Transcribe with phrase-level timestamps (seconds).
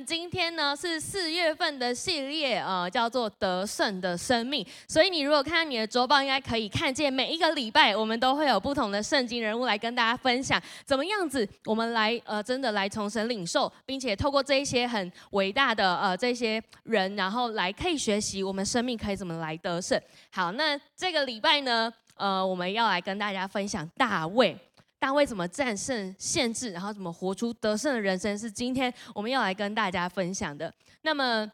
[0.00, 4.66] 今天呢是四月份的系列，呃，叫做得胜的生命。
[4.88, 20.00] 所以你如果看你的周报，应该可以看见每一个礼拜我们都会有不同的圣经人物来跟大家分享，怎么样子我们来呃真的来从神领受，并且透过这一些很伟大的呃这些人，然后来可以学习我们生命可以怎么来得胜。
[20.30, 24.56] 好，那这个礼拜呢，呃，我们要来跟大家分享大卫。
[25.04, 30.72] 大卫怎么战胜限制，然后怎么活出得胜的人生，是今天我们要来跟大家分享的。
[31.02, 31.44] 那么，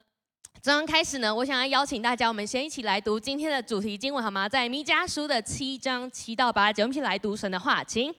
[0.63, 4.49] 刚刚开始呢，我想要邀请大家，我们先一起来读今天的主题经文，好吗？
[4.49, 8.15] 在弥迦书的七章七到八节，我们一起来读神的话，请。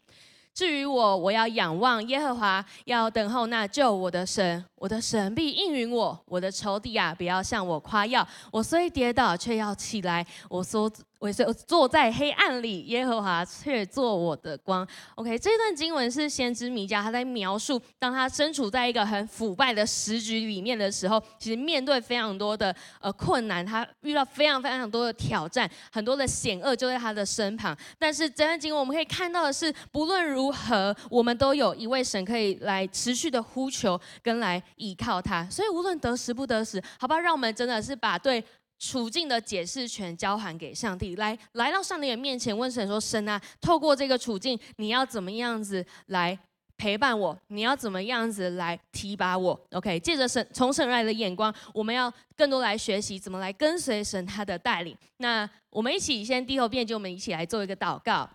[0.53, 6.21] 至于我，我要仰望耶和华，要等候那救我的神，我的神必应允我。
[6.25, 8.27] 我的仇敌啊，不要向我夸耀。
[8.51, 10.27] 我虽跌倒，却要起来。
[10.49, 10.91] 我说。
[11.21, 14.85] 我坐在黑暗里，耶和华却做我的光。
[15.13, 27.77] OK，这段经文是先知弥迦他在描述，当他身处在一个很腐败的时局里面的时候，其实面对非常多的呃困难，他遇到非常非常多的挑战，很多的险恶就在他的身旁。
[27.99, 35.47] 但是这段经文我们可以看到的是，不论如何，我们都有一位神可以来持续的呼求跟来依靠他。
[35.51, 38.43] 所以无论得时不得时，好吧，让我们真的是把对。
[38.81, 46.37] 处境的解释权交还给上帝，来来到上帝的面前问神说：“神啊，透过这个处境，你要怎么样子来
[46.77, 47.39] 陪伴我？
[47.49, 54.97] 你要怎么样子来提拔我？”OK，借着神从神而来的眼光，我们要更多来学习怎么来跟随神他的带领。
[55.17, 58.27] 那我们一起先低头便就我们一起来做一个祷告。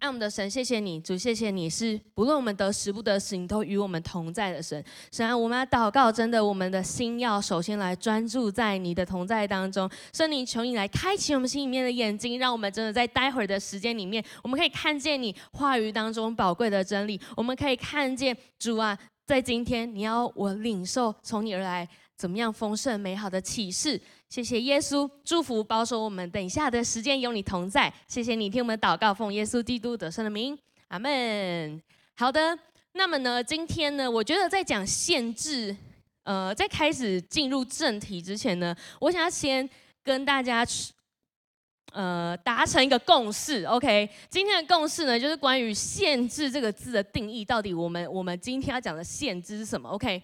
[0.00, 4.82] 爱我们的神，谢谢你，主，谢谢你是不论我们得时不得时，你都与我们同在的神。
[5.12, 9.88] 神啊，我们要祷告，真的，我们的心要首先来专注在你的同在当中。
[10.14, 17.20] 圣灵，求你来开启我们心里面的眼睛，让我们真的在待会儿的时间里面，我们可以看见你话语当中宝贵的真理。
[17.36, 21.86] 我们可以看见主啊，在今天你要我领受从你而来
[22.20, 23.98] 怎么样丰盛美好的启示。
[24.28, 26.30] 谢谢耶稣，祝福保守我们。
[26.30, 27.90] 等一下的时间有你同在。
[28.06, 30.56] 谢谢你听我们祷告，奉耶稣基督得胜的名，
[30.88, 31.80] 阿门。
[32.18, 32.58] 好的，
[32.92, 35.74] 那么呢，今天呢，我觉得在讲限制，
[36.24, 39.66] 呃，在开始进入正题之前呢，我想要先
[40.04, 40.62] 跟大家，
[41.92, 43.64] 呃，达成一个共识。
[43.64, 50.22] OK，今天的共识呢，就是关于限制这个字的定义，到底我们我们今天要讲的限制是什么？OK。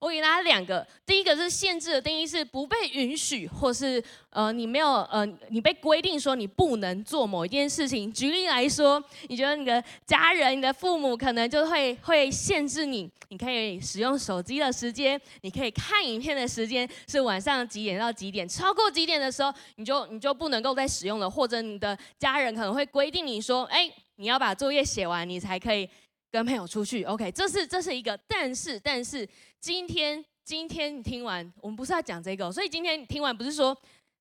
[0.00, 8.12] 我给大家两个，第一个是限制的定义是不被允许，或是呃你没有呃你被规定说你不能做某一件事情。
[8.12, 25.88] 举例来说，你觉得你的家人、你的父母可能就会会限制你，你可以使用手机的时间，你可以看影片的时间是晚上几点到几点，超过几点的时候你就你就不能够再使用了，或者你的家人可能会规定你说，哎，你要把作业写完，你才可以
[26.30, 27.04] 跟朋友出去。
[27.04, 29.28] OK，这是这是一个，但是但是。
[29.60, 33.76] 今天，今天你听完，我们不是要讲这个，所以今天你听完不是说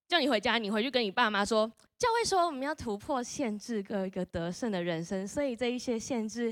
[0.08, 6.52] 叫你回家，你回去跟你爸妈说，教会说我们要突破限制，过一个得胜的人生，所以这一些限制，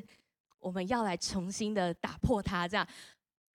[0.59, 2.87] 我们要来重新的打破它，这样。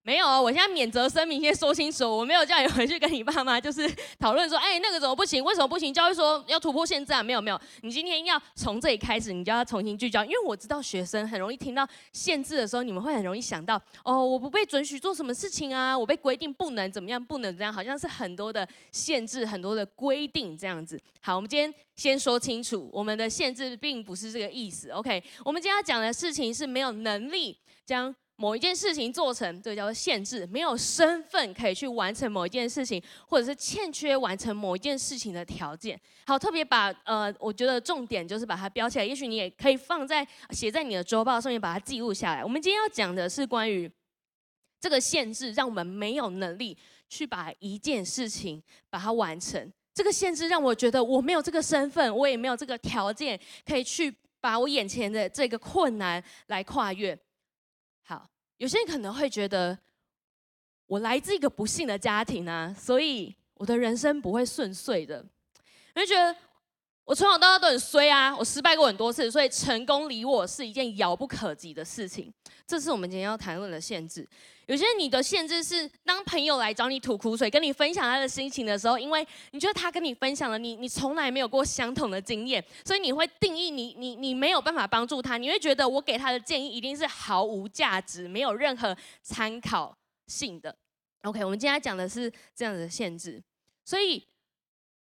[0.03, 5.43] 没有哦，我现在免责声明先说清楚，我没有叫你回去跟你爸妈就是讨论说，哎，那个怎么不行？
[5.43, 5.93] 为什么不行？
[5.93, 20.99] 教会说要突破限制啊，没有没有，你今天要从这里开始，你就要重新聚焦，因为我知道学生很容易听到限制的时候，你们会很容易想到，哦，我不被准许做什么事情啊，我被规定不能怎么样，不能这样，好像是很多的限制，很多的规定这样子。
[21.21, 25.23] 好，我们今天先说清楚，我们的限制并不是这个意思，OK？
[25.45, 28.15] 我们今天要讲的事情是没有能力将。
[28.41, 35.99] 某一件事情做成，这个叫做限制；没有身份可以去完成某一件事情，或者是欠缺完成某一件事情的条件。
[36.25, 39.05] 好，特别把呃，我觉得重点就是把它标起来。
[39.05, 42.43] 也许你也可以放在写在你的周报上面，把它记录下来。
[42.43, 43.87] 我们今天要讲的是关于
[44.79, 46.75] 这个限制，让我们没有能力
[47.07, 48.59] 去把一件事情
[48.89, 49.71] 把它完成。
[49.93, 57.15] 这个限制让我觉得我没有这个身份，我也没有这个条件，可以去把我眼前的这个困难来跨越。
[58.61, 59.75] 有些人可能会觉得，
[60.85, 65.25] 我来自一个不幸的家庭啊，所以我的人生不会顺遂的。
[65.95, 66.35] 我就觉得
[67.03, 72.31] 我从小到大都很衰啊，我失败过很多次，所以成功离我是一件遥不可及的事情。
[72.65, 74.25] 这是我们今天要谈论的限制。
[74.67, 89.93] 有些你的限制是，当朋友来找你吐苦水，跟你分享他的心情的时候，因为你觉得他跟你分享了你，你从来没有过相同的经验，所以你会定义你，你，你没有办法帮助他，你会觉得我给他的建议一定是毫无价值，没有任何参考
[90.27, 90.73] 性的。
[91.23, 93.43] OK，我们今天讲的是这样的限制，
[93.83, 94.25] 所以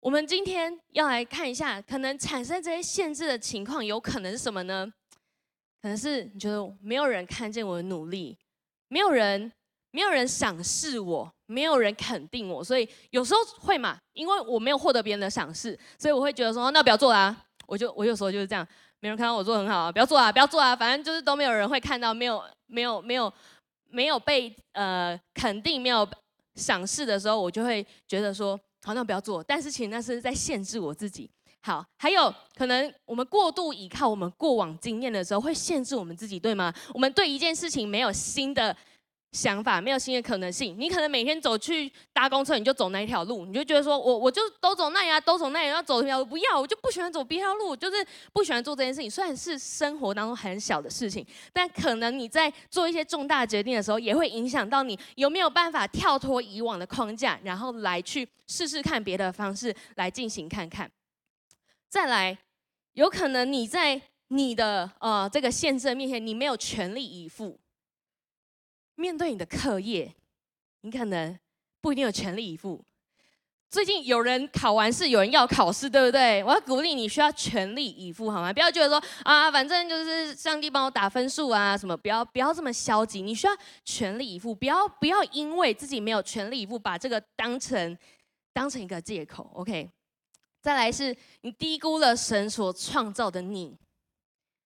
[0.06, 4.86] 我们今天要来看一下，可能产生这些限制的情况，有可能是什么呢？
[5.82, 8.38] 可能是你觉得没有人看见我的努力。
[8.88, 9.52] 没有人，
[9.90, 17.36] 没有人赏识我，没有人肯定我，所以有时候会嘛，因为我没有获得别人的赏识，所以我会觉得说，那不要做啦。
[17.66, 18.64] 我就我有时候就是这样，
[19.00, 23.34] 没人看到我做很好啊，不要做啊，不要做啊，反正就是都没有人会看到，没有没有没有
[23.90, 26.08] 没有被呃肯定，没有
[26.54, 29.44] 赏识的时候，我就会觉得说，好，那不要做。
[29.44, 31.28] 但是其实那是在限制我自己。
[31.62, 36.72] 好，还有可能我们过度依靠我们过往经验的时候，会限制我们自己，对吗？
[36.94, 38.78] 我们对一件事情没有新的
[39.36, 40.74] 想法，没有新的可能性。
[40.80, 47.98] 你可能每天走去搭公车，你就走那一条路，你就觉得说我我就都走那呀，都走那呀，要走这条路不要，我就不喜欢走别条路，就是
[48.32, 49.12] 不喜欢做这件事情。
[49.12, 60.90] 虽然是生活当中很小的事情，但可能你在做一些重大决定的时候，也会影响到你有没有办法跳脱以往的框架，然后来去试试看别的方式来进行看看。
[61.90, 62.38] 再来，
[62.94, 67.60] 有可能你在你的呃这个限制面前，你没有全力以赴。
[68.96, 70.14] 面对你的课业，
[70.82, 71.38] 你可能
[71.82, 72.84] 不一定有全力以赴。
[73.70, 76.42] 最近有人考完试，有人要考试，对不对？
[76.44, 78.54] 我要鼓励你需要全力以赴，好吗？
[78.54, 83.22] 不要觉得说啊，反正就是上帝帮我打分数啊什么，不要不要这么消极。
[83.22, 83.54] 你需要
[83.84, 87.98] 全力以赴，不要不要因为自己没有全力以赴，把这个当成
[88.54, 89.50] 当成一个借口。
[89.56, 89.90] OK。
[90.62, 93.78] 再来是你低估了神所创造的你，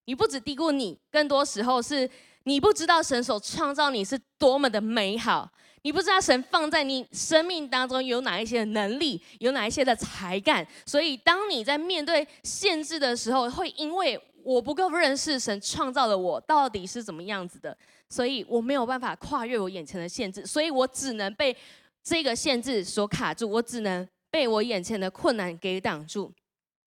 [0.06, 2.10] 你不只低估你，更多时候是
[2.50, 5.48] 你不知道神所创造你是多么的美好，
[5.84, 17.78] 你不知道神放在你生命当中有哪一些的能力，有哪一些的才干，所以当你在面对限制的时候，会因为我不够认识神创造的我到底是怎么样子的，
[18.10, 21.56] 所以我没有办法跨越我眼前的限制，所以我只能被
[22.04, 24.08] 这个限制所卡住，我只能。
[24.32, 26.32] 被我眼前的困难给挡住，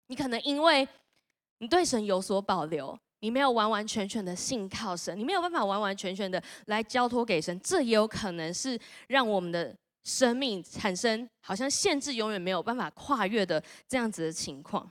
[0.07, 0.87] 你可能因为
[1.59, 14.89] 你对神有所保留，你没有完完全全的信靠神，你没有办法完完全全的来交托给神，这也有可能是让我们的生命产生好像限制，永远没有办法跨越的这样子的情况。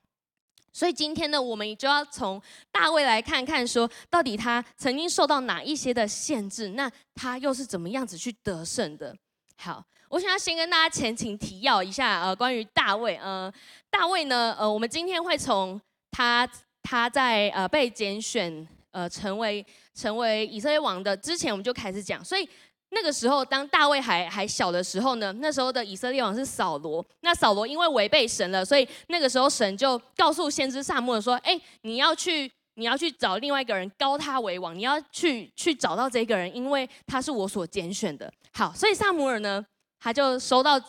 [0.72, 9.16] 所以今天呢，我们就要从大卫来看看，说到底他曾经受到哪一些的限制，那他又是怎么样子去得胜的？
[9.56, 9.84] 好。
[10.08, 13.52] 我想要先跟大家前情提要一下，呃，关于大卫，呃，
[13.90, 15.80] 大卫呢，呃，我们今天会从
[16.12, 16.48] 他
[16.88, 22.24] 他在呃被拣选，呃，成为成为以色列王的之前，我们就开始讲。
[22.24, 22.48] 所以
[22.90, 27.04] 那个时候，当大卫还还小的时候呢，那时候的以色列王是扫罗。
[27.22, 34.72] 那扫罗因为违背神了，所以那个时候神就告诉先知撒母耳说：“哎，你要去你要去找另外一个人，高他为王。
[34.72, 39.66] 你要去去找到这个人，因为他是我所拣选的。”好，所以撒母耳呢。
[39.98, 40.80] 他就收到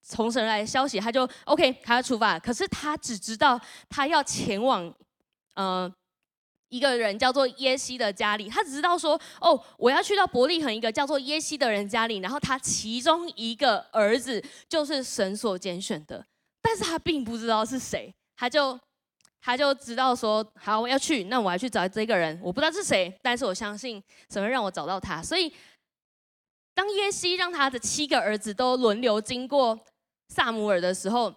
[0.00, 2.38] 从神来的消息，他就 OK，他要出发。
[2.38, 3.60] 可是他只知道
[3.90, 4.90] 他要前往，
[5.56, 5.92] 呃，
[6.68, 8.48] 一个人叫做耶西的家里。
[8.48, 16.24] 他只知道说，哦，我要去到伯利恒一个叫做耶西的人家里，然后他其中一个儿子就是神所拣选的。
[16.62, 18.78] 但是他并不知道是谁，他就
[19.40, 22.40] 他就知道说，好，我要去，那我要去找这个人。
[22.42, 25.20] 我不知道是谁，但是我相信神会让我找到他。
[25.20, 25.52] 所以。
[26.76, 29.80] 当耶西让他的七个儿子都轮流经过
[30.28, 31.34] 撒母耳的时候，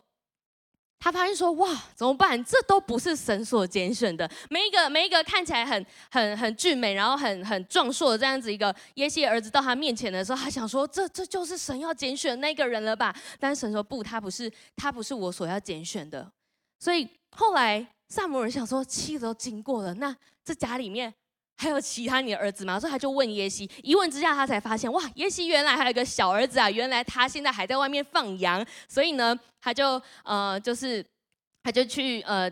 [0.99, 2.43] 他发现说：“哇，怎么办？
[2.43, 4.29] 这都不是神所拣选的。
[4.49, 13.15] 每一个每一个看起来很很很俊美，然后很很壮硕的这样子一个耶西儿子到他面前的时候，他想说：这这就是神要拣选那个人了吧？
[13.39, 16.29] 但是神说不，他不是，他不是我所要拣选的。
[16.79, 21.13] 所以后来撒母耳想说，七都经过了，那这家里面。”
[21.61, 22.79] 还有其他你的儿子吗？
[22.79, 26.71] 所以他就问耶西，一问之下，他才发现，哇，耶西原来还有一个小儿子啊！
[26.71, 31.05] 原来他现在还在外面放羊，所以呢，他就呃，就是
[31.61, 32.49] 他就去呃，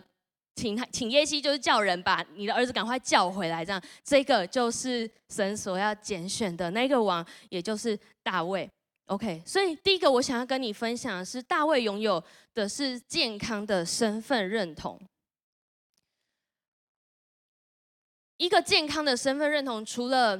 [0.55, 8.69] 请他请耶西，就是叫人把你的儿子赶快叫回来，这样，这个就是神所要拣选的那个王，也就是大卫。
[9.05, 12.21] OK，所以第一个我想要跟你分享的是，大卫拥有
[12.53, 14.99] 的是健康的身份认同。
[18.37, 20.37] 一个健康的身份认同，除了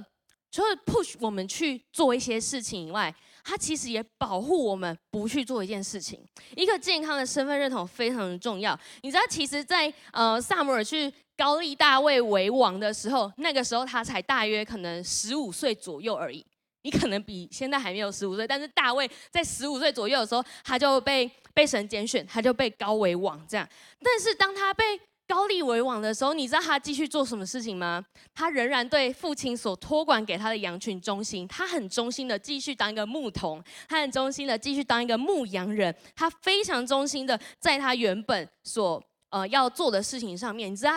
[0.50, 3.14] 除了 push 我们去做一些事情以外，
[3.44, 6.26] 它其实也保护我们不去做一件事情。
[6.56, 8.78] 一个健康的身份认同非常的重要。
[9.02, 16.46] 你知道，其实在，在呃撒母耳去高立大卫为王的时候，那个时候他才大约可能十五岁左右而已。
[16.84, 23.68] 你可能比现在还没有十五岁，但是大卫在十五岁左右的时候，他就被被神拣选，他就被高为王这样。
[24.02, 28.04] 但是当他被高利为王的时候，你知道他继续做什么事情吗？
[28.34, 40.72] 他仍然对父亲所托管给他的羊群忠心，他很忠心的继续当一个牧童，他很忠心的继续当一个牧羊人，他非常忠心的在他原本所呃要做的事情上面。
[40.72, 40.94] 你知道，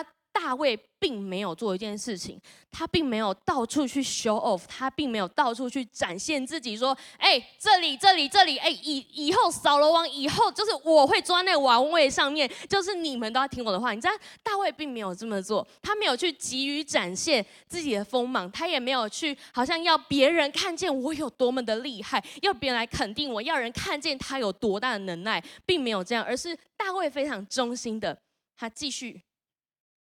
[0.50, 2.36] 大卫并没有做一件事情，
[2.72, 28.18] 他并没有到处去 show off，他并没有到处去展现自己，说：“哎，这里，这里，这里，哎，以以后扫罗王以后就是我会坐在那王位上面，就是你们都要听我的话。”你知道，大卫并没有这么做，他没有去急于展现自己的锋芒，他也没有去好像要别人看见我有多么的厉害，要别人来肯定我，要人看见他有多大的能耐，并没有这样，而是大卫非常忠心的，
[28.56, 29.22] 他继续。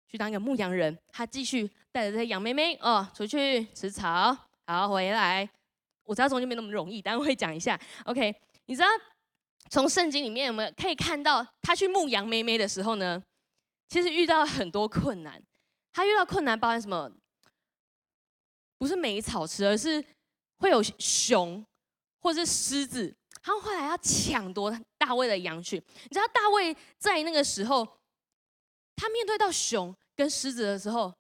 [0.10, 4.36] 去当一个牧羊人，他继续带着这些羊妹妹哦出去吃草，
[4.66, 5.48] 然后回来。
[6.04, 7.78] 我知道中间没那么容易，但我会讲一下。
[8.06, 8.34] OK，
[8.68, 8.88] 你知道
[9.70, 13.22] 从圣经里面我们可以看到，他去牧羊妹妹的时候呢，
[13.90, 15.44] 其实遇到很多困难。
[15.92, 17.12] 他遇到困难包含什么？
[18.78, 20.02] 不是没草吃，而是
[20.60, 21.66] 会有熊
[22.22, 25.78] 或者是狮子，他们后来要抢夺大卫的羊群。
[26.04, 27.97] 你知道大卫在那个时候。
[28.98, 31.14] 他面对到熊跟狮子的时候，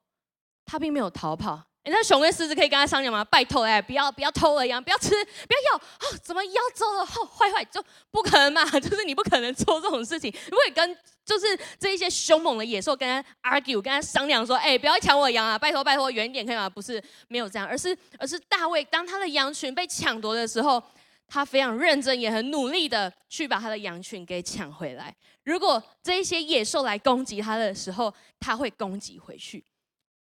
[0.65, 1.63] 他并没有逃跑。
[1.85, 3.23] 你知道熊跟狮子可以跟他商量吗？
[3.23, 7.01] 拜托哎，不要不要偷了羊，不要吃，不要咬哦，怎么咬走了？
[7.01, 7.81] 哦，坏坏，就
[8.11, 10.29] 不可能嘛， 就是你不可能做这种事情。
[10.51, 16.69] 如果你跟就是这一些凶猛的野兽跟他 argue，跟他商量说，哎，不要抢我羊啊，拜托拜托，远一点可以吗？
[16.69, 20.83] 不是没有这样，而是而是大卫当他的羊群被抢夺的时候，
[21.27, 25.15] 他非常认真也很努力的去把他的羊群给抢回来。
[25.43, 29.63] 如果这一些野兽来攻击他的时候，他会攻击回去。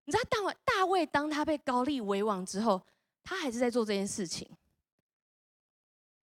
[0.05, 2.81] 你知道大卫，大卫当他被膏立为王之后，
[3.23, 4.47] 他还是在做这件事情。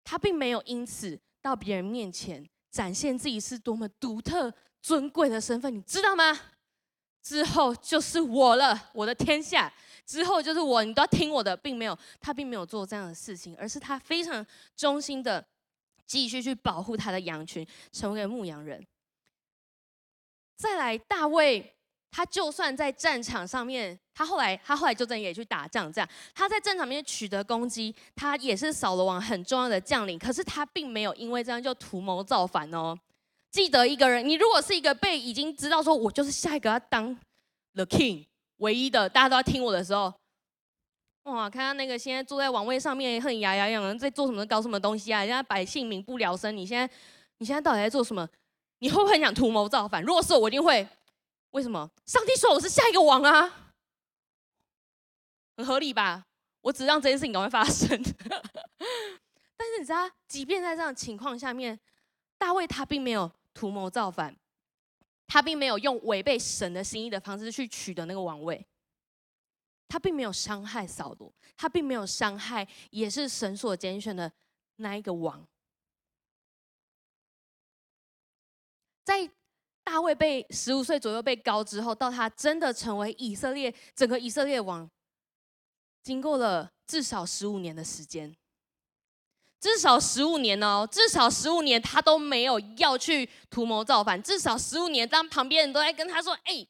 [0.03, 6.39] 他并没有因此到别人面前展现自己是多么独特尊贵的身份，你知道吗？
[7.21, 9.71] 之后就是我了，我的天下。
[10.05, 14.45] 之后就是我，你都要听我的，并没有，他并没有做这样的事情，而是他非常
[14.75, 15.45] 忠心的。
[16.07, 18.85] 继续去保护他的羊群，成为牧羊人。
[20.55, 21.75] 再来，大卫
[22.11, 30.19] 他就算在战场上面，他后来他后来就真的也去打仗，这样他在战场面取得攻击，他也是扫罗王很重要的将领。
[30.19, 32.95] 可是他并没有因为这样就图谋造反哦。
[33.49, 37.19] 记得一个人，你如果是一个被已经知道说我就是下一个要当
[37.73, 38.23] the king
[38.57, 40.13] 唯一的，大家都要听我的时候。
[41.23, 41.49] 哇！
[41.49, 44.45] 看到那个现在坐在王位上面恨牙痒痒，在做什么？
[44.45, 45.21] 搞什么东西啊？
[45.21, 46.93] 人家百姓民不聊生，你现在
[47.39, 48.29] 你现在到底在做什么？
[48.79, 50.03] 你会不会很想图谋造反？
[50.03, 50.87] 如果是我，我一定会。
[51.51, 51.89] 为什么？
[52.05, 53.71] 上帝说我是下一个王啊，
[55.57, 56.25] 很 合理吧？
[56.61, 57.89] 我只让这件事情赶快发生。
[59.57, 61.79] 但是你知道，即便在这样情况下面，
[62.37, 64.35] 大卫他并没有图谋造反，
[65.35, 68.65] 他并没有用违背神的心意的方式去取得那个王位。
[69.89, 74.31] 他并没有伤害扫罗，他并没有伤害也是神所拣选的
[74.77, 75.45] 那一个王。
[79.03, 79.29] 在
[79.83, 84.89] 大卫被十五岁左右被膏之后，到他真的成为以色列整个以色列王，
[86.01, 88.33] 经过了至少十五年的时间，
[89.65, 96.67] 至少十五年哦，至少十五年他都没有要去图谋造反，至少十五年，当旁边人都在跟他说：“哎。”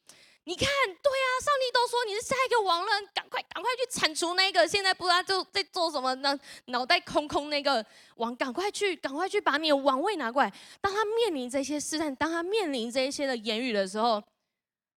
[0.48, 7.86] 你看，对啊，上帝都说你是下一个王了，赶快赶快去铲除那个现在不知道就在做什么呢，脑袋空空那个
[8.16, 10.54] 王，赶快去赶快去把你的王位拿过来。
[10.80, 14.24] 当他面临这些试探，当他面临这些的言语的时候，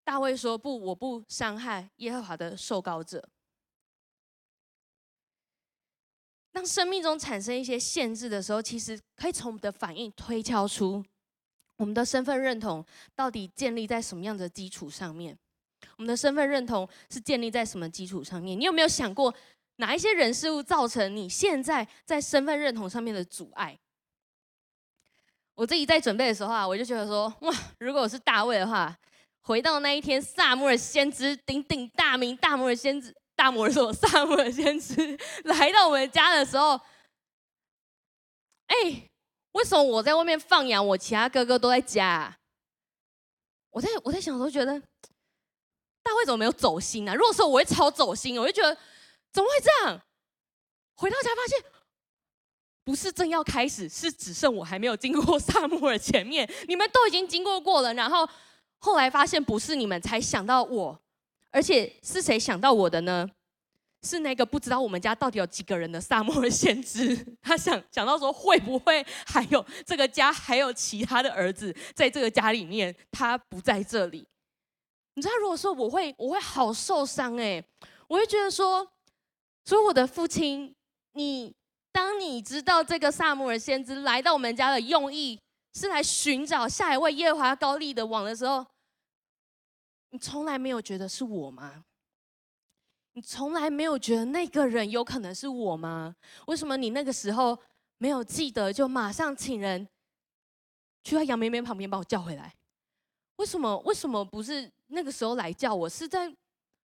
[0.04, 3.28] 大卫说：“不，我不伤害耶和华的受膏者。”
[6.58, 11.06] 当生命中产生一些限制的时候，其实可以从我们的反应推敲出。
[11.78, 12.84] 我们的身份认同
[13.16, 15.38] 到底建立在什么样的基础上面？
[15.98, 18.60] 我们的身份认同是建立在什么基础上面？
[18.60, 19.32] 你有没有想过，
[19.76, 23.78] 哪一些人事物造成你现在在身份认同上面的阻碍？
[25.54, 28.98] 我自己在准备的时候啊，我就觉得说，哇，如果我是大卫的话，
[29.42, 36.82] 回到那一天，撒母耳先知鼎鼎大名，大母耳先知，大母耳说，撒母耳先知来到我们家的时候，
[38.66, 39.10] 哎。
[39.54, 42.38] 为什么我在外面放羊，我其他哥哥都在家？
[43.72, 44.80] 我在我在想的时候觉得，
[46.04, 47.16] 大卫怎么没有走心啊？
[47.16, 48.78] 如果说我会超走心，我就觉得
[49.34, 50.00] 怎么会这样？
[50.94, 51.64] 回到家发现
[52.84, 57.92] 不是正要开始，是只剩我还没有经过撒母耳前面，你们都已经经过过了。
[57.96, 58.30] 然后
[58.78, 61.02] 后来发现不是你们才想到我，
[61.52, 63.30] 而且是谁想到我的呢？
[64.04, 74.26] 是那个不知道我们家到底有几个人的撒母耳先知，他想想到说，会不会还有这个家还有其他的儿子在这个家里面，他不在这里。
[75.16, 77.62] 你知道，如果说我会我会好受伤哎，
[78.08, 78.88] 我会觉得说，
[79.66, 80.74] 所以我的父亲，
[81.14, 81.54] 你
[81.92, 85.40] 当你知道这个撒母耳先知来到我们家的用意
[85.74, 88.64] 是来寻找下一位耶和华膏立的王的时候，
[90.18, 91.86] 从来没有觉得是我吗？
[93.14, 96.16] 你从来没有觉得那个人有可能是我吗？
[96.46, 97.58] 为什么你那个时候
[97.98, 99.88] 没有记得，就马上请人
[101.04, 102.54] 去到杨梅梅旁边把我叫回来？
[103.38, 103.78] 为什么？
[103.80, 105.90] 为什么不是那个时候来叫我？
[105.90, 106.32] 是在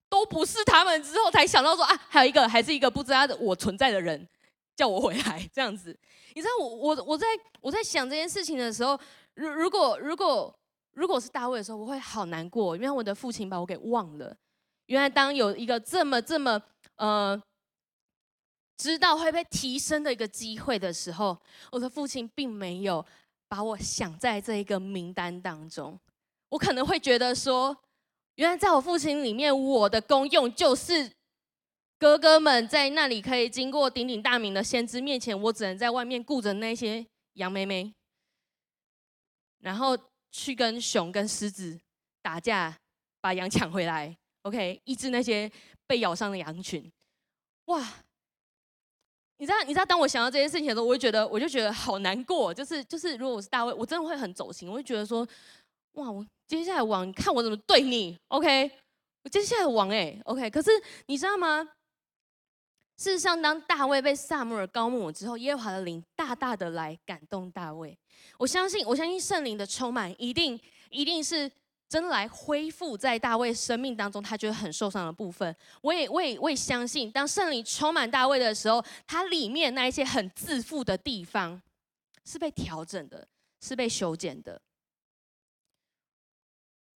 [0.10, 4.28] 都不是他们之后才想到说啊，还有一个还是一个不知道我存在的人
[4.76, 5.96] 叫我回来这样子。
[6.34, 7.28] 你知道我我我在
[7.62, 9.00] 我在想这件事情的时候，
[9.36, 10.56] 如如果如果
[10.94, 14.36] 如果是大卫的时候，我会好难过，因为我的父亲把我给忘了。
[14.88, 16.62] 原来当有一个这么这么
[16.96, 17.42] 呃，
[18.78, 21.38] 知道会被提升的一个机会的时候，
[21.72, 23.04] 我的父亲并没有
[23.48, 26.00] 把我想在这一个名单当中。
[26.50, 27.76] 我可能会觉得说，
[28.36, 31.12] 原来在我父亲里面，我的功用就是
[31.98, 37.94] 哥哥们在那里可以经过鼎鼎大名的先知面前，我只能在外面顾着那些杨妹妹，
[39.60, 39.98] 然后
[40.34, 41.80] 去跟熊跟狮子
[42.22, 42.76] 打架，
[43.22, 44.18] 把羊抢回来。
[44.42, 45.50] OK，医治那些
[45.88, 46.92] 被咬伤的羊群。
[47.66, 47.80] 哇，
[49.38, 52.52] 你知道，你知道，当我想到这些事情的时候，我就觉得，我就觉得好难过。
[52.54, 54.68] 就是，就是，如果我是大卫，我真的会很走心。
[54.68, 55.26] 我会觉得说，
[55.94, 58.72] 哇，我接下来王，看我怎么对你？OK，
[59.24, 60.50] 我接下来王哎，OK。
[60.50, 60.72] 可是
[61.06, 61.64] 你知道吗？
[62.98, 67.98] 事实上，当大卫被撒母耳膏抹之后，耶和华的灵大大的来感动大卫。
[68.38, 71.52] 我相信，我相信圣灵的充满，一定，一定是。
[71.90, 75.56] 真来恢复在大卫生命当中，他觉得很受伤的部分。
[75.80, 81.62] 我也，我也，我也相信，当圣灵充满大卫的时候，他里面那一些很自负的地方
[82.26, 83.28] 是被调整的，
[83.62, 84.60] 是被修剪的。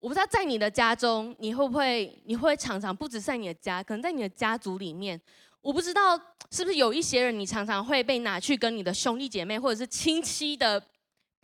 [0.01, 5.21] 我不知道在你的家中，你会不会，你会不会常常不止在你的家，可能在你的家族里面，
[5.61, 6.19] 我不知道
[6.51, 10.83] 是不是有一些人，你常常会被拿去跟你的兄弟姐妹或者是亲戚的。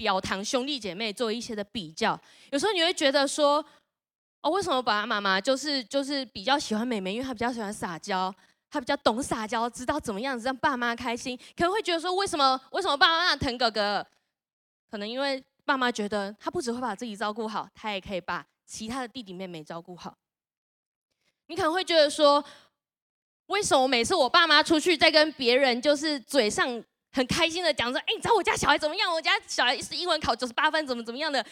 [0.02, 3.64] 表堂兄弟姐妹做一些的比较，有时候你会觉得说，
[4.40, 8.34] 哦，为什么爸爸妈妈就是就是比较喜欢妹妹，因为她比较喜欢撒娇，
[8.68, 11.38] 她比较懂撒娇，知道怎么样子让爸妈开心。
[11.56, 14.04] 可能会觉得说，为什么为什么爸爸妈妈疼哥哥？
[14.90, 20.12] 可能因为爸妈觉得他不只会把自己照顾好，他也可以把其他的弟弟妹妹照顾好。
[21.46, 22.44] 你可能会觉得说，
[23.46, 26.82] 为什么每次我爸妈出去在跟别人就是嘴上。
[27.12, 29.12] 很开心的讲说，哎，你知道我家小孩怎么样？
[29.12, 31.44] 我家小孩是英文考九十八分，怎么怎么样的，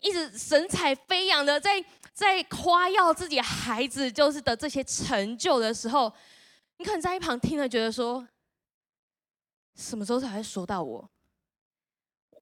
[0.00, 6.12] 一直神采飞扬的在在夸耀自己孩子就是的这些成就的时候，
[6.78, 8.26] 你可能在一旁听了，觉得说，
[9.76, 11.08] 什么时候才会说到我？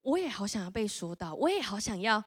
[0.02, 2.24] 我也好想要被说到，我也好想要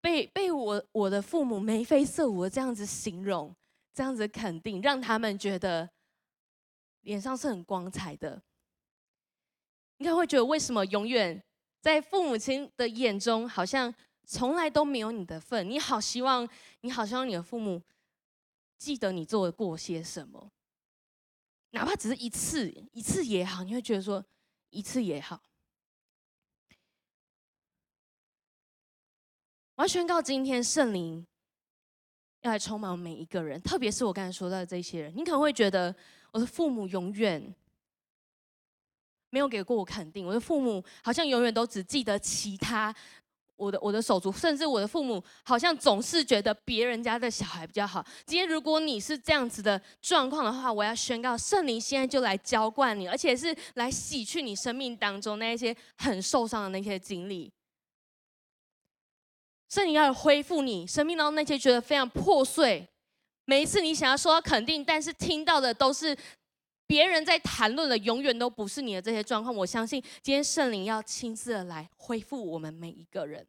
[0.00, 3.54] 被被我我的父母眉飞色舞的这样子形容，
[3.92, 5.90] 这样子肯定，让他们觉得
[7.00, 8.40] 脸上是很光彩的。
[9.98, 11.42] 你可能会觉得，为什么永远
[11.80, 15.68] 在父母亲的眼中，好像从来都没有你的份？
[15.70, 16.46] 你好希望，
[16.82, 17.82] 你好希望你的父母
[18.76, 20.50] 记得你做过些什么，
[21.70, 23.62] 哪怕只是一次，一次也好。
[23.62, 24.22] 你会觉得说，
[24.70, 25.40] 一次也好。
[29.76, 31.26] 我要宣告，今天圣灵
[32.42, 35.16] 要来充满每一个人，特别是我刚才说到的这些人。
[35.16, 35.94] 你可能会觉得，
[36.32, 37.54] 我的父母永远。
[39.36, 42.94] 没有给过我肯定，我的父母好像永远都只记得其他
[43.54, 48.02] 我的我的手足，甚至我的父母好像总是觉得别人家的小孩比较好。
[48.24, 57.52] 今天如果你是这样子的状况的话，我要宣告圣灵现在就来浇灌你，而且是来洗去你生命当中那一些很受伤的那些经历。
[59.68, 62.88] 圣灵要恢复你生命当中那些觉得非常破碎，
[63.44, 66.16] 每一次你想要说到肯定，但是听到的都是。
[66.86, 69.54] 别人在谈论的永远都不是你的这些状况。
[69.54, 73.46] 我相信今天圣灵要亲自的来恢复我们每一个人。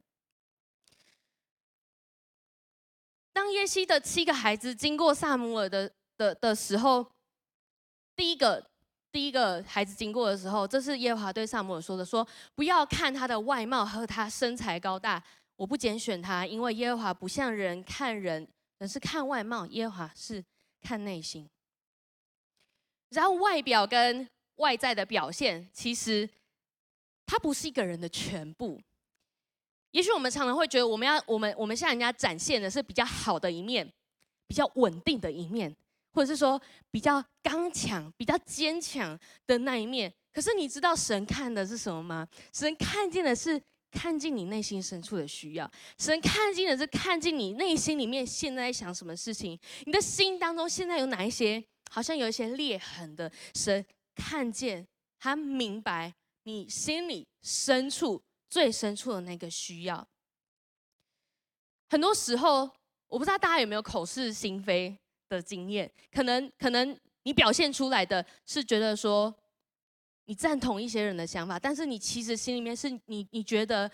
[3.31, 7.05] 当耶西的七个孩子经过撒母耳的的的时候，
[8.15, 8.67] 第一个
[9.11, 15.23] 第一个孩子经过的时候，这是耶和华对撒母耳说的：说不要看他的外貌和他身材高大，
[15.55, 18.47] 我不拣选他，因为耶和华不像人看人，
[18.79, 20.43] 而是看外貌，耶和华是
[20.81, 21.47] 看内心。
[23.09, 26.29] 然后外表跟外在的表现，其实
[27.25, 28.79] 它不是一个人的全部。
[29.91, 33.91] 也许我们常常会觉得，我们要我们我们向人家展现的是比较好的一面，
[34.47, 35.73] 比较稳定的一面，
[36.13, 39.17] 或者是说比较刚强、比较坚强
[39.47, 40.13] 的那一面。
[40.33, 42.27] 可是你知道神看的是什么吗？
[42.53, 51.63] 神看见的是看见你内心深处的需要，神看见的是看见你内心里面现在在想什么事情，你的心当中现在有哪一些？
[51.89, 54.87] 好像有一些裂痕的神看见，
[55.19, 60.07] 他明白你心里深处最深处的那个需要。
[61.89, 62.69] 很多时候，
[63.07, 64.97] 我不知道大家有没有口是心非
[65.29, 69.33] 的经验，可能可能你表现出来的是觉得说
[70.25, 73.89] 你赞同一些人的想法，但是你其实心里面是你你觉得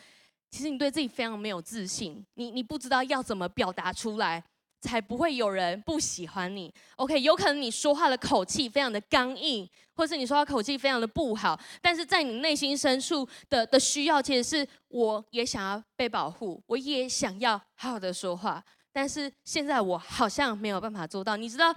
[0.50, 4.44] 其实你对自己非常没有自信，你你不知道要怎么表达出来。
[4.84, 6.72] 才不会有人不喜欢你。
[6.98, 21.38] OK，有可能你说话的口气非常的刚硬，或是你说话口气非常的不好，但是在你内心深处的的需要，其实是我也想要被保护，我也想要好好的说话，但是现在我好像没有办法做到。
[21.38, 21.74] 你知道，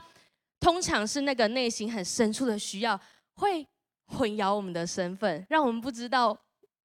[0.59, 3.01] 通常是那个内心很深处的需要，
[3.35, 3.65] 会
[4.07, 6.37] 混淆我们的身份，让我们不知道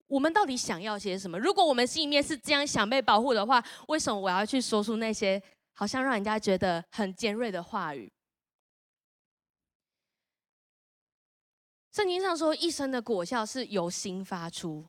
[0.06, 1.40] 我们到底想要些什么。
[1.40, 5.42] 如果我们心里面是这样想被保护的话，为什么我要去说出那些？
[5.82, 8.14] 好像让人家觉得很尖锐的话语。
[11.92, 14.86] 圣经上说，一生的果效是由心发出。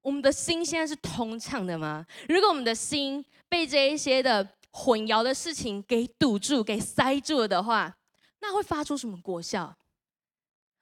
[0.00, 2.06] 我们的心现在是通畅的吗？
[2.26, 7.94] 如果我们的心被这一些的混淆的事情给堵住、给塞住了的话，
[8.40, 9.76] 那会发出什么果效？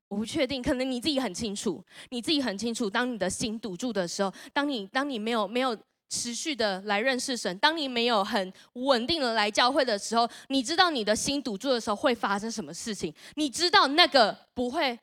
[0.07, 2.88] 我不确定，可能你自己很清楚，你自己很清楚。
[2.88, 5.77] 当你的心堵住的时候，当你当你没有没有。
[6.11, 7.57] 持续的来认识神。
[7.59, 13.14] 当你没有很稳定的来教会的时候，你知道你的心堵住的时候会发生什么事情？
[13.37, 14.99] 你知道那个不会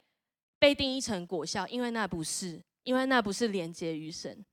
[0.60, 4.46] 被定义成果效，因为那不是，因为那不是连接于神。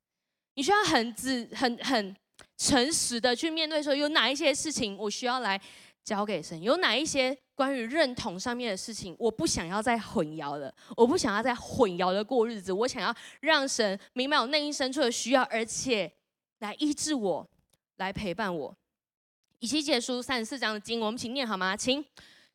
[0.54, 2.16] 你需要很自、很很
[2.56, 5.60] 诚实的去面对，说有哪一些事情我需要来
[6.04, 16.12] 交给神，有哪一些关于认同上面的事情，我不想要再混淆了，我不想要再混淆的过日子，我想要让神明白我内心深处的需要，而且。
[16.58, 17.48] 来医治我，
[17.96, 18.76] 来陪伴我。
[19.58, 21.76] 以西结书三十四章的经，我们请念好吗？
[21.76, 22.04] 请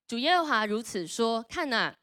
[0.07, 1.95] 主耶和华如此说：看哪，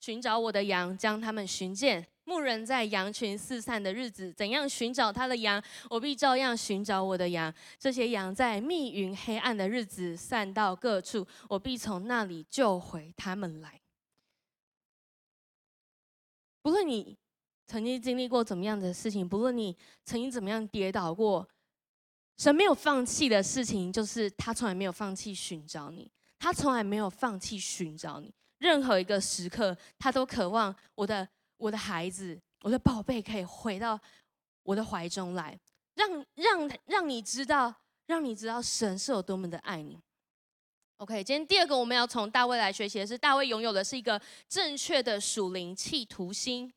[0.00, 2.06] 寻找我的羊，将他们寻见。
[2.24, 7.54] 牧人在羊群四散的日子，怎样寻找他的羊，我必照样寻找我的羊。
[7.78, 13.80] 这些羊在密云黑暗的日子散到各处，我必从那里救回他们来。
[16.62, 17.16] 不论你。
[17.66, 21.46] 曾经经历过怎么样的事情，不论你曾经怎么样跌倒过，
[22.38, 28.32] 神没有放弃的事情，就是他从来没有放弃寻找你，他从来没有放弃寻找你。
[28.58, 34.00] 任何一个时刻，他都渴望我的我的孩子，我的宝贝可以回到
[34.62, 35.58] 我的怀中来，
[35.94, 37.74] 让让让你知道，
[38.06, 39.98] 让你知道神是有多么的爱你。
[40.98, 46.72] OK，今天第二个我们要从大卫来学习的是，大卫拥有的是一个正确的属灵企图心。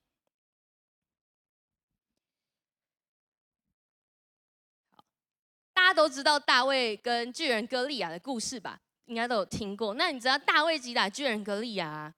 [5.80, 8.82] 大家都知道大卫跟巨人歌利亚的故事吧？
[9.06, 9.94] 应该都有听过。
[9.94, 12.14] 那你知道大卫击打巨人歌利亚？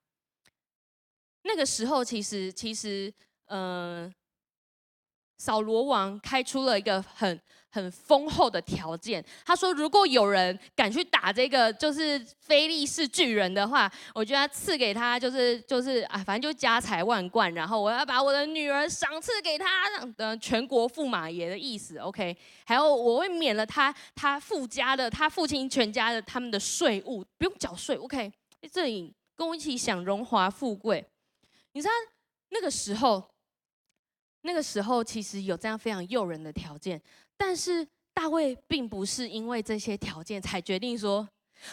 [1.42, 3.14] 那个时候其实其实，
[3.46, 4.12] 嗯、
[5.42, 7.40] 扫罗王开出了一个很。
[7.74, 21.96] 很丰厚的条件，他说：“如果有人敢去打这个就是非利士巨人的话，我就要赐给他，就是就是啊，反正就家财万贯，然后我要把我的女儿赏赐给他，的全国驸马爷的意思。
[21.96, 27.96] OK，还有我会免了他他父家的他父亲全家的他们的税务，不用缴税。
[27.96, 28.30] OK，
[28.70, 31.02] 这里跟我一起享荣华富贵。
[31.72, 31.92] 你知道
[32.50, 33.31] 那个时候，
[34.42, 37.00] 那个时候其实有这样非常诱人的条件。”
[37.36, 41.26] 但是大卫并不是因为这些条件才决定说，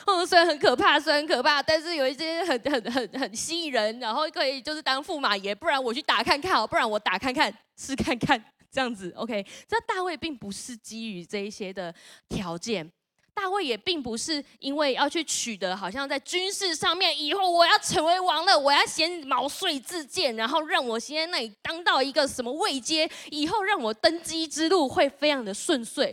[0.06, 9.46] 哦，虽然很可怕，虽然很可怕，但是有一些很很很很吸引人，然后可以就是当驸马爷，不然我去打看看哦，不然我打看看，试看看，这样子，OK。
[9.68, 11.94] 这大卫并不是基于这一些的
[12.28, 12.92] 条件。
[13.40, 26.08] 大卫也并不是因为要去取得，好像在军事上面以后我要成为王了，我要先毛遂自荐，然后让我先在那里当到一个什么位阶，以后让我登基之路会非常的顺遂。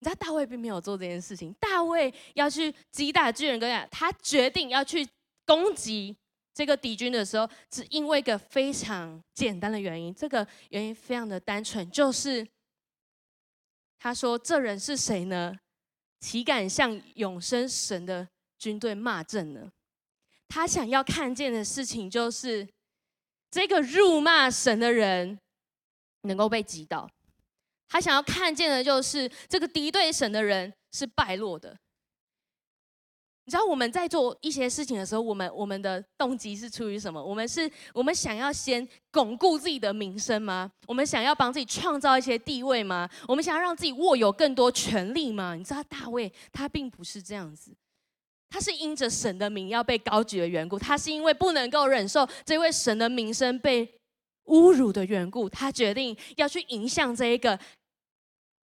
[0.00, 5.06] 你知道大卫并没有做这件事情，大卫要去击打巨人哥呀，他决定要去
[5.46, 6.16] 攻击
[6.52, 12.44] 这个敌军的时候，只因为一个非常简单的原因，这个原因非常的单纯，就是
[13.96, 15.54] 他说：“这人是谁呢？”
[16.20, 19.70] 岂敢向永生神的军队骂阵呢？
[20.48, 22.68] 他想要看见的事情就是
[23.50, 25.38] 这个辱骂神的人
[26.22, 27.10] 能够被击倒。
[27.88, 31.76] 他想要看见的就是这个敌对神的人是败落的。
[33.46, 37.24] 你知道我们在做一些事情的时候，我们我们的动机是出于什么？
[37.24, 40.68] 我们是我们想要先巩固自己的名声吗？
[40.88, 43.08] 我们想要帮自己创造一些地位吗？
[43.28, 45.54] 我们想要让自己握有更多权力吗？
[45.54, 47.70] 你知道大卫他并不是这样子，
[48.50, 53.88] 他是因着神的名要被高举的缘故，他是因为不能够忍受这位神的名声被
[54.46, 57.56] 侮辱的缘故，他决定要去迎向这一个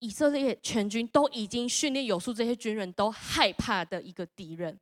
[0.00, 4.78] 以色列全军都已经训练有素，这些军人都害怕的一个敌人。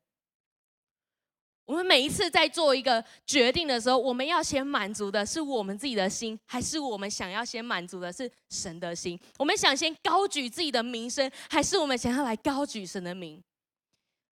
[1.64, 9.18] 我们每一次在做一个决定的时候，我们要先满足的是我们自己的心，还是我们想要先满足的是神的心？
[9.36, 13.42] 我们想先高举自己的名声，还是我们想要来高举神的名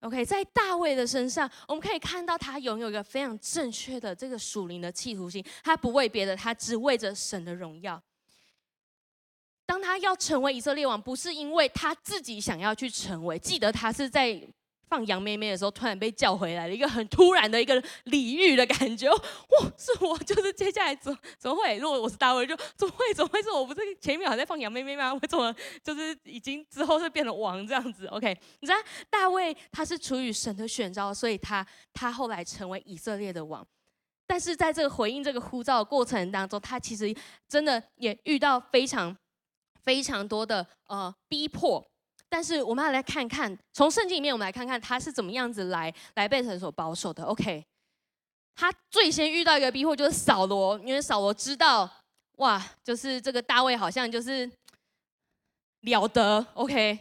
[0.02, 8.00] ？OK，在大卫的身上，我们可以看到他拥有一个非常正确的这个属灵的企图心，他不为别的，他只为着神的荣耀。
[9.66, 14.40] 当他要成为以色列王，不是因为他自己想要去成为，记得他是在。
[14.86, 19.10] 放羊咩咩的时候，突然被叫回来了，一个很突然的一个礼遇的感觉。
[19.10, 19.18] 哇，
[19.76, 21.78] 是我，就是接下来怎怎么会？
[21.78, 23.12] 如果我是大卫，就怎么会？
[23.14, 23.64] 怎么会是我？
[23.64, 25.12] 不是前面好像在放羊咩咩吗？
[25.14, 28.78] 为什么就是已经之后是变了王这样子？OK，你知道
[29.10, 33.66] 大卫他是出于神的选召，所以他他后来成为以色列的王。
[34.26, 37.12] 但是在这个回应这个呼召的过程当中，他其实
[37.48, 39.16] 真的也遇到非常
[39.84, 41.84] 非常多的呃逼迫。
[42.28, 47.22] 但是我们要来看看，从圣经里面，我们来看看他是怎么样子来来被神所保守的。
[47.22, 47.64] OK，
[48.56, 51.88] 他最先遇到一个逼迫就是扫罗，因为扫罗知道，
[52.38, 54.50] 哇，就是这个大卫好像就是
[55.82, 56.98] 了得，OK，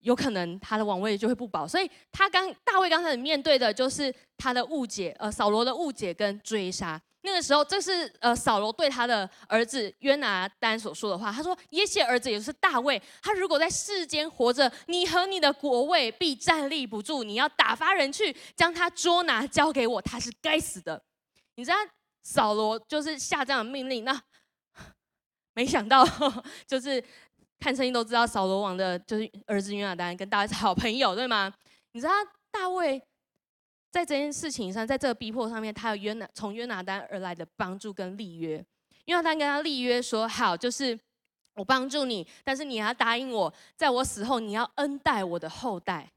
[0.00, 7.00] 有可能他的王位就会不保，所以他刚大卫刚开始面对的就是他的误解，呃，扫罗的误解跟追杀。
[7.22, 11.30] 那个时候，这是呃扫罗对他的儿子约拿单所说的话。
[11.30, 17.22] 他说：“耶西儿子也就是大卫，他如果在世间活着，你和你的国位必站立不住。
[17.22, 21.02] 你要打发人去将他捉拿交给我，他是该死的。”
[21.56, 21.76] 你知道
[22.22, 24.18] 扫罗就是下这样的命令，那
[25.52, 26.02] 没想到
[26.66, 27.04] 就是
[27.58, 31.52] 看圣经都知道扫罗王的就是儿子约拿单跟大卫是好朋友，对吗？
[31.92, 32.12] 你知道
[32.50, 33.02] 大卫。
[33.90, 38.64] 在这件事情上，在这个逼迫上面，他有约拿从约拿单而来的帮助跟立约。
[39.06, 40.96] 约拿单跟他立约说：“好，就是
[41.56, 46.08] 我帮助你，但是你要答应我，在我死后你要恩待我的后代，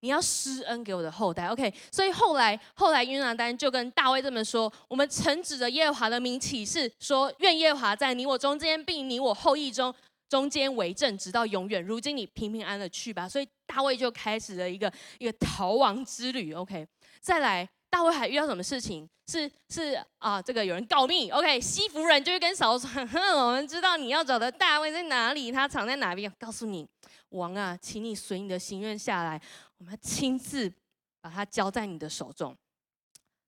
[0.00, 1.46] 你要施恩给我的后代。
[1.46, 9.94] ”OK，所以后来后来约拿单就跟大卫这么说：“我们曾指着耶和华的名起誓，说愿耶和华在你我中间，并你我后裔中
[10.28, 11.80] 中间为证，直到永远。
[11.80, 16.52] 如今你平平安的去吧。”所以大卫就开始了一个一个逃亡之旅。
[16.52, 16.84] OK。
[17.26, 19.04] 再来，大卫还遇到什么事情？
[19.26, 26.32] 是是啊，这个有人告密，OK，西夫人就会跟扫罗说：“哼， 我们知道你要找的大卫在哪里，他藏在哪边。
[26.38, 26.88] 告诉你，
[27.30, 29.42] 王啊，请你随你的心愿下来，
[29.78, 30.72] 我们亲自
[31.20, 32.56] 把他交在你的手中。”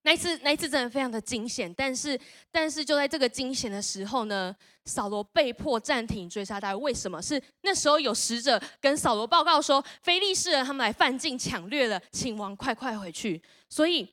[0.03, 2.17] 那一次，那一次真的非常的惊险，但是
[2.51, 6.83] 但是就在这个惊险的时候呢，扫罗被迫暂停追杀大卫。
[6.85, 7.21] 为什么？
[7.21, 13.41] 是那时候有使者跟扫罗报告说，非利士人他们来犯境抢掠了，请王快快回去。
[13.69, 14.07] 所以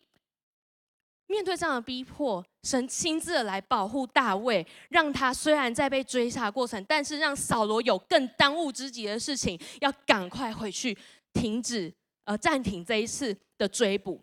[1.28, 10.98] 面对这样的逼迫，神亲自来保护大卫，让他虽然在被追杀过程，但是让扫罗有更当务之急的事情，要赶快回去，
[11.32, 11.94] 停止
[12.24, 14.20] 呃暂停这一次的追捕。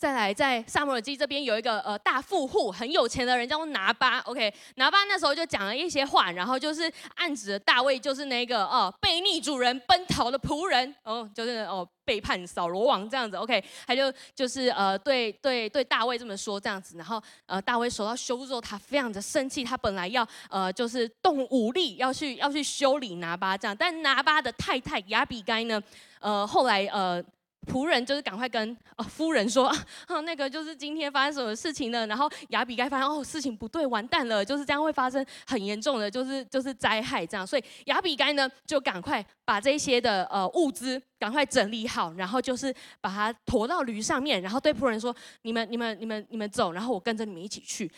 [0.00, 4.18] 再来，在撒母耳记这边有一个呃大富户，很有钱的人，叫做拿巴。
[4.20, 13.36] OK，拿巴那时候就讲了一些话，然后就是暗指大卫就是那个哦背逆主人奔逃的仆人，哦就是哦背叛扫罗王这样子。
[13.36, 25.78] OK，他就就是呃对对对大卫这么说这样子，然后呃大卫受到羞辱之后，他非常的生气，他本来要呃就是动武力要去要去修理拿巴这样，但拿巴的太太亚比该呢，
[26.20, 27.22] 呃后来呃。
[27.66, 29.66] 仆人就是赶快跟哦夫人说
[30.08, 32.06] 啊，那个就是今天发生什么事情呢？
[32.06, 37.46] 然后亚比该发现哦事情不对，完蛋了，就是这样会发生很严重的，就是就是灾害这样。
[37.46, 47.90] 所以亚比该呢就赶快把这些的呃物资赶快整理好，然后就是把它驮到驴上面，然后对仆人说：你们你们你们你们走，然后我跟着你们一起去。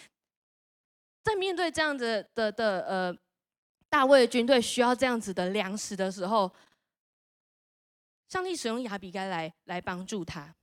[1.23, 3.17] 在面对这样子的的呃
[3.89, 6.51] 大卫军队需要这样子的粮食的时候。
[8.33, 10.55] 上帝使用亚比该来来帮助他。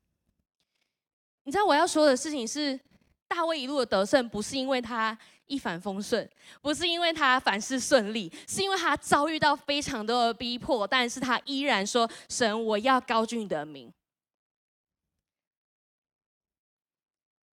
[1.43, 2.79] 你知道我要说的事情是，
[3.27, 6.27] 大卫一路的得胜，不是因为他一帆风顺，
[6.63, 13.93] 不是因为他凡事顺利，是因为他遭遇到非常多的逼迫，但是他依然说：“神，我要高举你的名。”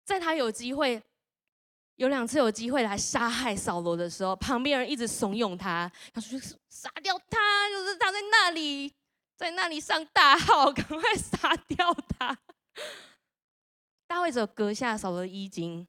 [0.05, 1.01] 在他有机会，
[1.95, 8.93] 有两次有机会来杀害扫罗的时候，旁边人一直怂恿他，他说：“杀掉他，就是他在那里。”
[9.35, 12.37] 在那里上大号， 赶快杀掉他！
[14.07, 15.85] 大卫就割下扫了衣襟，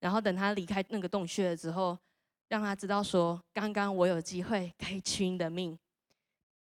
[0.00, 1.98] 然后等他离开那个洞穴了之后，
[2.48, 5.78] 让他知道说：刚刚我有机会可以取你的命，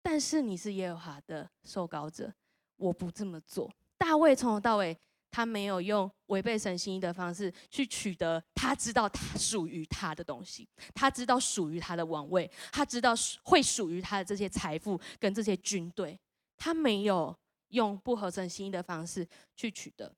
[0.01, 2.33] 但是你是耶和华的受膏者，
[2.77, 3.71] 我不这么做。
[3.97, 4.97] 大卫从头到尾
[5.31, 13.13] 他没有用违背神心意的方式去取得他知道他属于他的东西，他知道属于他的王位，他知道
[13.43, 16.19] 会属于他的这些财富跟这些军队，
[16.57, 17.35] 他没有
[17.69, 20.13] 用不合神心意的方式去取得。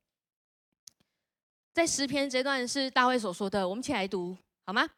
[1.73, 4.89] 在诗篇这段是大卫所说的，我们一起来读好吗？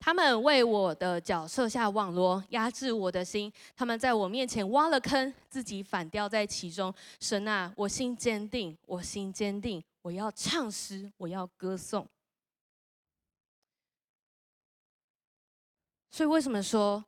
[0.00, 3.52] 他们为我的脚设下网罗，压制我的心。
[3.76, 6.94] 他们在我面前挖了坑，自己反掉在其中。
[7.20, 12.08] 神啊，我心坚定，我心坚定，我要唱诗，我要歌颂。
[16.12, 17.04] 所以，为什么说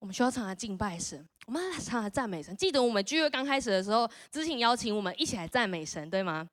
[0.00, 1.24] 我们需要常常敬拜神？
[1.46, 2.54] 我们要常常赞美神。
[2.56, 6.48] 记得我们聚会刚开始的时候，之前邀请我们一起来赞美神，对吗？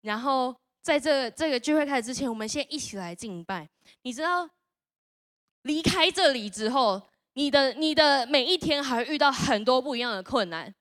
[0.00, 0.61] 然后。
[0.82, 3.68] 在这这个聚会开始之前，我们先一起来敬拜。
[4.02, 4.48] 你知道，
[5.62, 7.00] 离开这里之后，
[7.34, 10.74] 你的你的每一天还会遇到很多不一样的困难。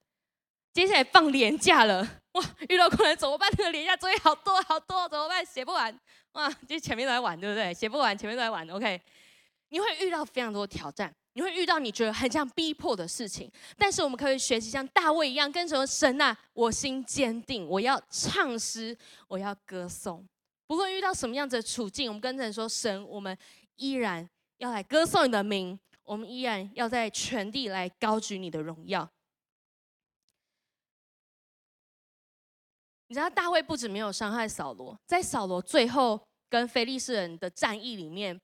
[0.74, 2.00] 接下来放连假了，
[2.32, 3.48] 哇，遇到困难怎么办？
[3.58, 5.46] 那个连假作业好多好多，怎么办？
[5.46, 5.96] 写不完，
[6.32, 7.74] 哇，就前面都在玩，对不对？
[7.74, 9.02] 写不完，前面都在玩，OK。
[9.70, 11.14] 你会遇到非常多挑战。
[11.34, 20.28] 你会遇到你觉得很像逼迫的事情，但是我们可以学习像大卫一样，跟着神啊，我心坚定，我要唱诗，我要歌颂。
[20.68, 23.38] 不论遇到什么样子的处境，我们跟神说：神，我们
[23.78, 29.10] 依然要来歌颂你的名，我们依然要在全地来高举你的荣耀。
[33.08, 38.40] 你知道大卫不止没有伤害扫罗，在扫罗最后跟非利士人的战役里面。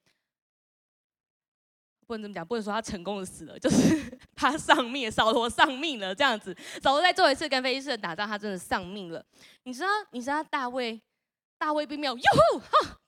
[2.08, 6.56] 不能这么讲，不能说他成功的死了， 就是他丧命，扫罗丧命了这样子。
[6.82, 9.24] 扫罗在最后一次跟非利士人打仗，他真的丧命了。
[9.63, 9.89] 你知道？
[10.12, 11.00] 你知道大卫？
[11.60, 12.60] 大卫并没有哟吼，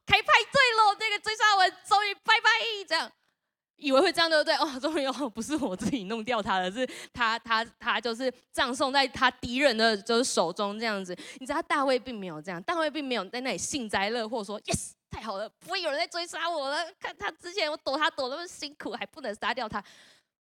[0.07, 0.97] 开派对喽！
[0.99, 2.49] 那个追杀我，终于拜拜，
[2.87, 3.09] 这样
[3.75, 4.55] 以为会这样对不对？
[4.55, 6.83] 哦，终于哦，不是我自己弄掉他的，是
[7.13, 11.15] 他他他就是葬送在他敌人的就是手中这样子。
[11.39, 14.93] 你知道大卫并没有这样，大卫并没有在那里幸灾乐祸说 yes。
[15.09, 16.91] 太好了，不会有人在追杀我了。
[16.99, 19.83] 看他之前我躲他躲那么辛苦，还不能杀掉他。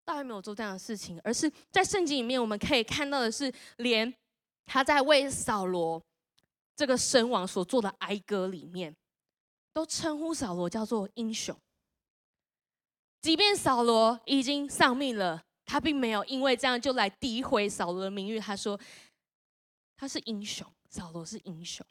[0.05, 4.13] 大卫没有做这样的事情，而是在圣经里面我们可以看到的是，连
[4.65, 6.01] 他在为扫罗
[6.75, 8.95] 这个身亡所做的哀歌里面，
[9.73, 11.57] 都称呼扫罗叫做英雄。
[13.21, 18.39] 即便扫罗已经丧命了，他并没有因为这样就来诋毁扫罗的名誉。
[18.39, 18.79] 他说
[19.97, 21.85] 他是英雄，扫罗是英雄。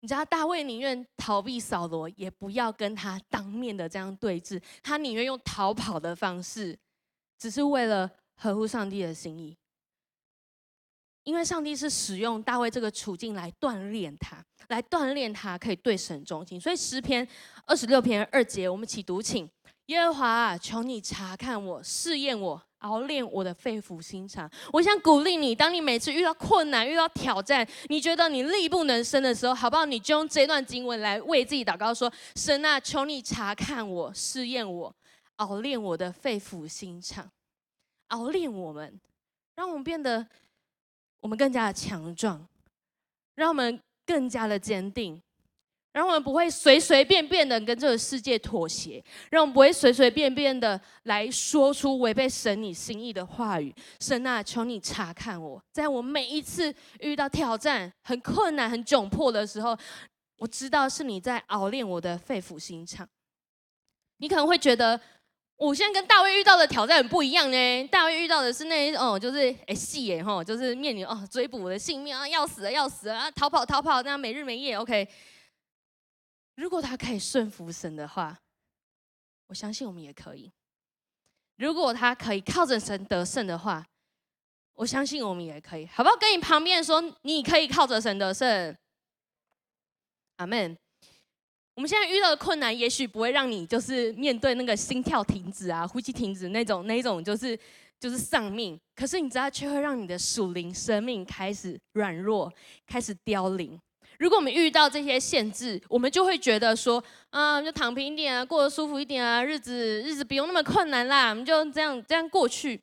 [0.00, 6.78] 你知道大卫宁愿逃避扫罗，也不要跟他当面的这样对峙，他宁愿用逃跑的方式，
[7.38, 9.56] 只是为了合乎上帝的心意。
[11.24, 16.58] 因为上帝是使用大卫这个处境来锻炼他，来锻炼他可以对神忠心。
[16.58, 17.26] 所以诗篇
[17.66, 19.50] 二十六篇二节，我们一起读，请
[19.86, 22.67] 耶和华啊，求你查看我，试验我。
[22.78, 24.50] 熬炼我的肺腑心肠。
[24.72, 29.84] 我想鼓励你，当你每次遇到困难、遇到挑战，你觉得你力不能胜的时候，好不好？
[29.84, 34.94] 你就用这段经文来为自己祷告，说：神啊，求你查看我，试验我，
[35.36, 37.30] 熬炼我的肺腑心肠，
[38.08, 39.00] 熬炼我们，
[39.56, 40.26] 让我们变得
[41.20, 42.46] 我们更加的强壮，
[43.34, 45.20] 让我们更加的坚定。
[45.98, 53.74] 让我们不会随随便便的跟这个世界妥协，让我们不会随随便便的来说出违背神你心意的话语。
[53.98, 59.76] 神啊，求你查看我，在我每一次遇到挑战、很困难、很窘迫的时候，
[60.38, 63.08] 我知道是你在熬炼我的肺腑心肠。
[64.18, 65.00] 你可能会觉得，
[65.56, 67.88] 我现在跟大卫遇到的挑战很不一样呢。
[67.88, 74.76] 大卫遇到的是那哦，就是哎戏耶吼，就是面临哦追捕我的性命啊，要死了要死了啊，逃跑逃跑，那样没日没夜。
[74.76, 75.08] OK。
[76.58, 78.36] 如果他可以顺服神的话，
[79.46, 80.50] 我相信我们也可以。
[81.54, 83.86] 如果他可以靠着神得胜的话，
[84.74, 86.16] 我相信我们也可以，好不好？
[86.16, 88.76] 跟你旁边说，你可以靠着神得胜。
[90.38, 90.76] 阿门。
[91.74, 97.56] 我们现在遇到的困难，也许不会让你就是面对那个心跳停止啊、呼吸停止那种、那种就是
[98.00, 98.76] 就是丧命。
[98.96, 102.52] 可是你知道，却会让你的属灵生命开始软弱，
[102.84, 103.80] 开始凋零。
[104.18, 112.80] 如果我们遇到这些限制，我们就会觉得说，啊，就躺平一点啊，过得舒服一点啊，日子日子不用那么困难啦，我们就这样这样过去。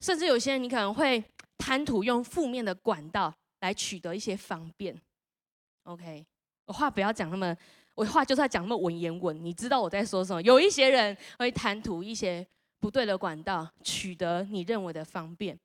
[0.00, 1.22] 甚至有些人，你可能会
[1.58, 4.98] 贪图用负面的管道来取得一些方便。
[5.84, 6.24] OK，
[6.64, 7.54] 我话不要讲那么，
[7.94, 10.40] 我话就是要讲那么文言文，你知道我在说什么？
[10.42, 12.44] 有一些人会贪图一些
[12.80, 15.58] 不对的管道，取得你认为的方便。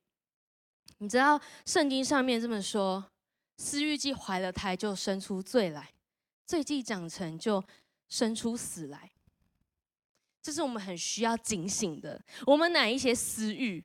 [0.98, 3.02] 你知道圣经上面这么说。
[3.58, 5.82] 私欲既怀了胎，就生出罪来；
[6.46, 7.62] 罪既长成，就
[8.08, 9.10] 生出死来。
[10.40, 12.18] 这是我们很需要警醒的。
[12.46, 13.84] 我们哪一些私欲，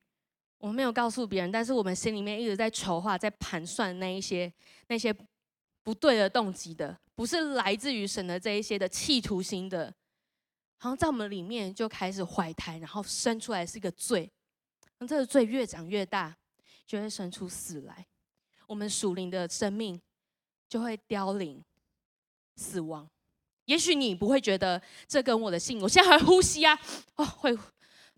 [0.60, 4.54] 我们没有告诉别人，但是我们心里面一直在筹划、在盘算那一些
[4.88, 5.14] 那些
[5.84, 9.94] 不对的动机的，不是来自于神的这一些的企图心的，
[10.78, 14.32] 好像在我们里面就开始怀胎，然后生出来是一个罪，
[15.00, 16.38] 那这个罪越长越大，
[16.86, 18.08] 就会生出死来，
[18.68, 20.00] 我们属灵的生命
[20.68, 21.64] 就会凋零、
[22.56, 23.10] 死亡。
[23.66, 26.78] 也许你不会觉得这跟我的信，我现在还呼吸啊，
[27.16, 27.56] 哦，会，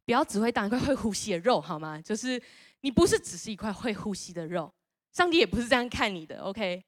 [0.03, 2.01] 不要只会当一块会呼吸的肉好吗？
[2.01, 2.41] 就是
[2.81, 4.73] 你不是只是一块会呼吸的肉，
[5.11, 6.83] 上帝也不是这样看你的，OK？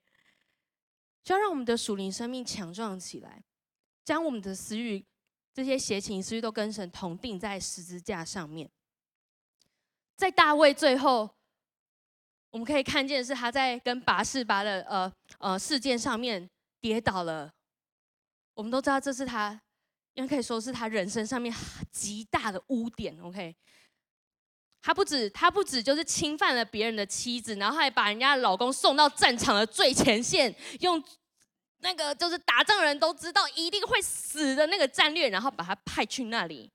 [1.24, 3.44] 就要让我们的属灵生命强壮起来，
[4.04, 5.06] 将我们的私欲、
[5.54, 8.70] 这些邪情私欲都跟神同钉在十字架上面。
[10.16, 11.30] 在大卫最后，
[12.50, 17.52] 我们可以看见是他在跟拔士巴的呃呃事件上面跌倒了。
[18.54, 19.62] 我们都知道，这是他，
[20.16, 21.54] 应该可以说是他人生上面
[21.92, 23.16] 极大的污点。
[23.22, 23.56] OK，
[24.82, 31.04] 他不止，他不止就是侵犯了别人的妻子，然后还把人家的老公送到战场的最前线，用
[31.80, 36.72] 那个就是打仗人都知道一定会死的那个战略，然后把他派去那里，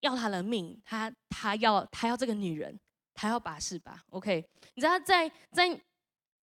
[0.00, 0.80] 要他的命。
[0.86, 2.80] 他他要他要这个女人，
[3.14, 4.02] 他要拔示巴。
[4.10, 4.44] OK，
[4.74, 5.80] 你知道在在。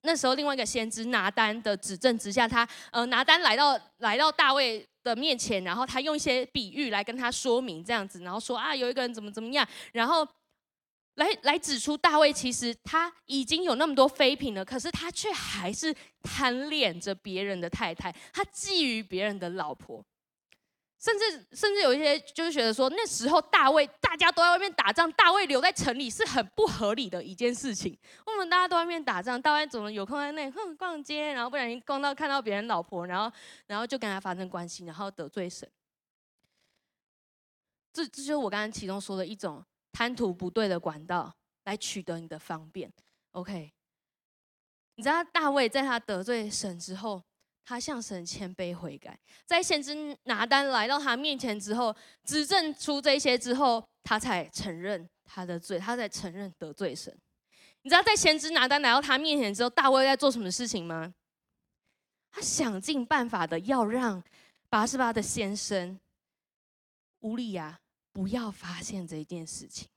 [0.01, 10.26] 那时候，另外一个先知拿单的指证之下，他呃拿单来到来到大卫的面前，然后他用一些比喻来跟他说明这样子，然后说啊，有一个人怎么怎么样，然后
[11.15, 20.05] 来来指出大卫其实他已经有那么多妃嫔了，可是他却还是贪恋着别人的太太，他觊觎别人的老婆。
[21.00, 27.95] 甚至甚至有一些就是觉得说，那时候大卫大家都在外面打仗，大卫留在城里是很不合理的一件事情。
[28.26, 33.32] 我们大家都在外面打仗，大卫怎么有空在那哼逛街，然后不小心逛到看到别人老婆，然后
[33.68, 35.70] 然后就跟他发生关系，然后得罪神。
[37.93, 41.32] 这这就是我刚刚其中说的一种贪图不对的管道
[41.66, 42.91] 来取得你的方便。
[43.34, 43.72] OK，
[44.95, 47.22] 你知道大卫在他得罪神之后。
[47.70, 51.93] 他向神谦卑悔改，在先知拿单来到他面前之后，
[52.24, 57.13] 指证出这些之后，他才承认他的罪，他才承认得罪神。
[57.82, 61.13] 你知道，在先知拿单来到他面前之后，大卫在做什么事情吗？
[62.32, 64.24] 他想尽办法的要让
[64.70, 65.99] 拔示巴的先生
[67.20, 67.78] 乌利亚
[68.13, 69.89] 不要发现这件事情。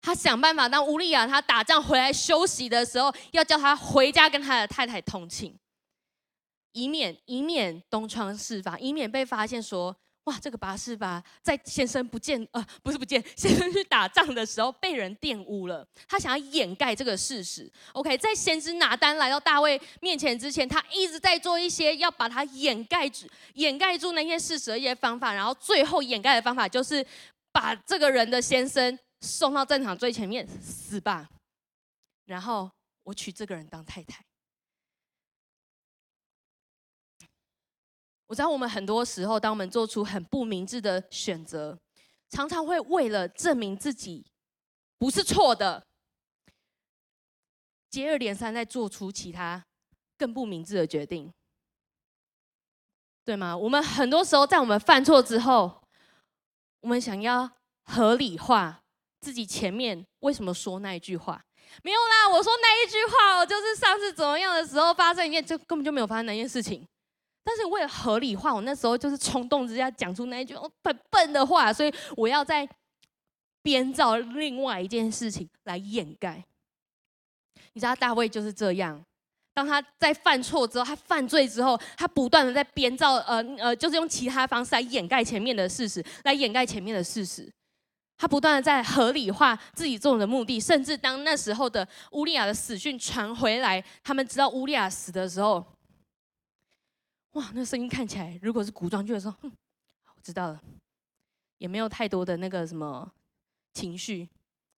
[0.00, 5.56] 他想办法，当乌利亚他打仗回来休息的时候，要叫他回家跟他的太太通情。
[6.72, 9.94] 以免以免东窗事发，以免被发现说，
[10.24, 15.86] 哇，这个拔示巴在先生不见，呃，不是不见，先生去打仗的时候被人玷污了。
[16.06, 17.70] 他想要掩盖这个事实。
[17.94, 25.32] OK，在先知拿单来到大卫面前之前，他一直在做一些要把他掩盖住、掩盖住那些事实的一些方法。
[25.32, 27.04] 然后最后掩盖的方法就是
[27.50, 31.26] 把这个人的先生送到战场最前面死吧，
[32.26, 32.70] 然后
[33.04, 34.22] 我娶这个人当太太。
[38.28, 41.78] 我知道我们很多时候，当我们做出很不明智的选择，
[42.28, 44.24] 常常会为了证明自己
[44.98, 45.86] 不是错的，
[47.90, 49.64] 接二连三在做出其他
[50.18, 51.32] 更不明智的决定，
[53.24, 53.56] 对吗？
[53.56, 55.82] 我们很多时候在我们犯错之后，
[56.80, 57.50] 我们想要
[57.84, 58.82] 合理化
[59.22, 61.42] 自己前面为什么说那一句话，
[61.82, 66.86] 没有啦，我说那一句话，我就是上次怎么样的时候发生一件，就根本就没有发生那件事情。
[67.44, 72.68] 但是为了合理化，我那时候就是冲动之下讲出那一句笨笨的话，所以我要再
[73.62, 76.44] 编造另外一件事情来掩盖。
[77.72, 79.02] 你知道大卫就是这样，
[79.54, 87.50] 当他在犯错之后，他犯罪之后，他不断的在编造，呃呃，就是用其他方式来掩盖前面的事实，来掩盖前面的事实。
[88.18, 95.64] 他不断的在合理化自己做的目的，甚至当那时候的乌利亚的死讯传回来，他们知道乌利亚死的时候。
[97.32, 99.52] 哇，那声音看起来，如果是古装剧的时候，哼，
[100.16, 100.60] 我知道了，
[101.58, 103.08] 也没有太多的那个什么
[103.74, 104.28] 情绪，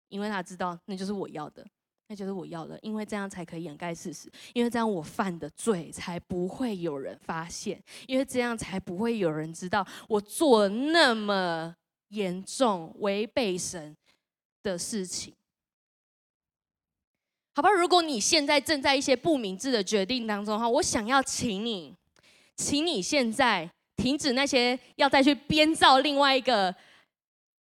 [0.08, 1.66] 因为他知道那就是我要的，
[2.08, 11.74] 那就是我要的，因为这样才可以掩盖事实，因为这样我犯的罪才不会有人发现，因为这样才不会有人知道我做那么
[12.08, 13.96] 严重违背神
[14.62, 15.34] 的事情。
[17.54, 21.96] 好吧，如果你现在正在一些不明智的决定当中的话，我想要请你。
[22.60, 26.74] 请你现在停止那些要再去编造另外一个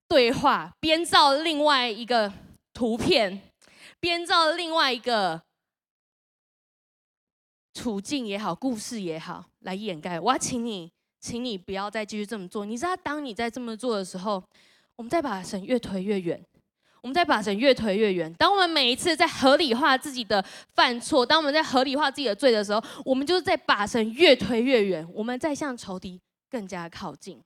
[0.10, 2.32] 对话，编造另外一个
[2.74, 3.42] 图片，
[4.02, 5.42] 编造另外一个
[7.74, 10.20] 处境也好，故事也好，来掩盖。
[10.20, 10.92] 我要请你，
[11.22, 12.66] 请你不要再继续这么做。
[12.66, 14.44] 你知道，当你在这么做的时候，
[14.98, 16.44] 我们再把神越推越远。
[17.02, 18.34] 我们再把神越推越远。
[18.34, 20.44] 当我们每一次在合理化自己的
[20.76, 25.08] 犯错，当我们在合理化自己的罪的时候，我们就是在把神越推越远。
[25.14, 27.42] 我们在向仇敌更加靠近。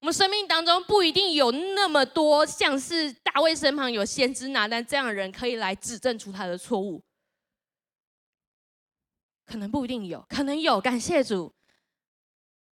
[0.00, 7.02] 我们生命当中不一定有那么多像是大卫身旁有先知拿单这样的人可以来指证出他的错误，
[9.46, 11.54] 可能不一定有，可能有，感谢主。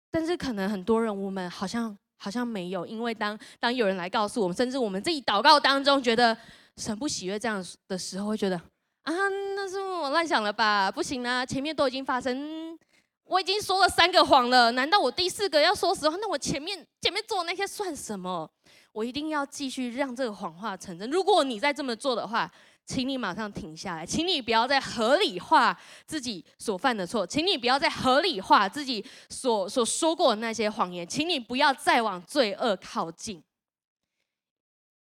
[0.09, 1.97] 但是可能很多人，我们好像。
[2.17, 6.35] 好像没有，因为当当有人来告诉我们，甚至我们自己祷告当中觉得
[6.77, 8.55] 神不喜悦这样的时候，会觉得
[9.03, 9.13] 啊，
[9.55, 10.91] 那是我乱想了吧？
[10.91, 12.77] 不行啊，前面都已经发生，
[13.25, 16.17] 我已经说了三个谎了，难道我第四个要说实话？
[16.19, 18.49] 那我前面前面做那些算什么？
[18.91, 21.07] 我一定要继续让这个谎话成真。
[21.11, 22.51] 如果你再这么做的话，
[22.87, 33.43] 请你马上停下来，请你不要再合理化自己所犯的错，请你不要再合理化自己所所说过的那些谎言，请你不要再往罪恶靠近。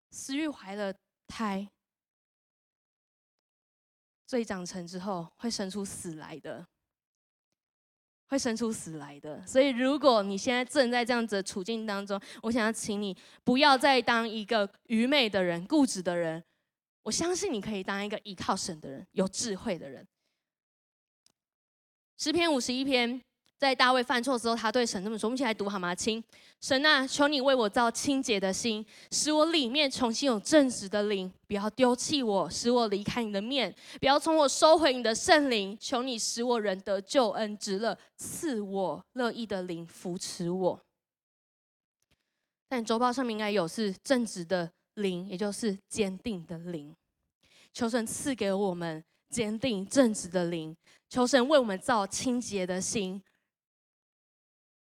[0.10, 0.92] 私欲怀了
[1.28, 1.70] 胎，
[4.26, 6.66] 罪长成之后会生出死来的，
[8.30, 9.46] 会生出死来的。
[9.46, 16.44] 所以，如果你现在正在这样子的处境当中，我想要请你不要再当一个愚昧的人、固执的人。
[17.08, 20.06] 我相信你可以当一个依靠神的人，有智慧的人。
[22.18, 23.22] 诗篇五十一篇，
[23.58, 25.96] 在大卫犯错之后，他对神这么说：“我们一起来读好吗？
[25.96, 26.22] 亲，
[26.60, 35.78] 神啊，求你为我造清洁的心，使我里面重新有正直的灵，不要丢弃我，使我离开你的面，不要从我收回你的圣灵。
[35.80, 40.78] 求你使我人得救恩之乐，赐我乐意的灵扶持我。”
[42.68, 44.70] 但周报上面应该有是正直的。
[44.98, 46.96] 灵，也就是坚定的灵，
[47.74, 50.76] 求神赐给我们坚定正直的灵，
[51.10, 53.22] 求神为我们造清洁的心，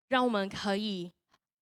[0.08, 1.12] 让我们可以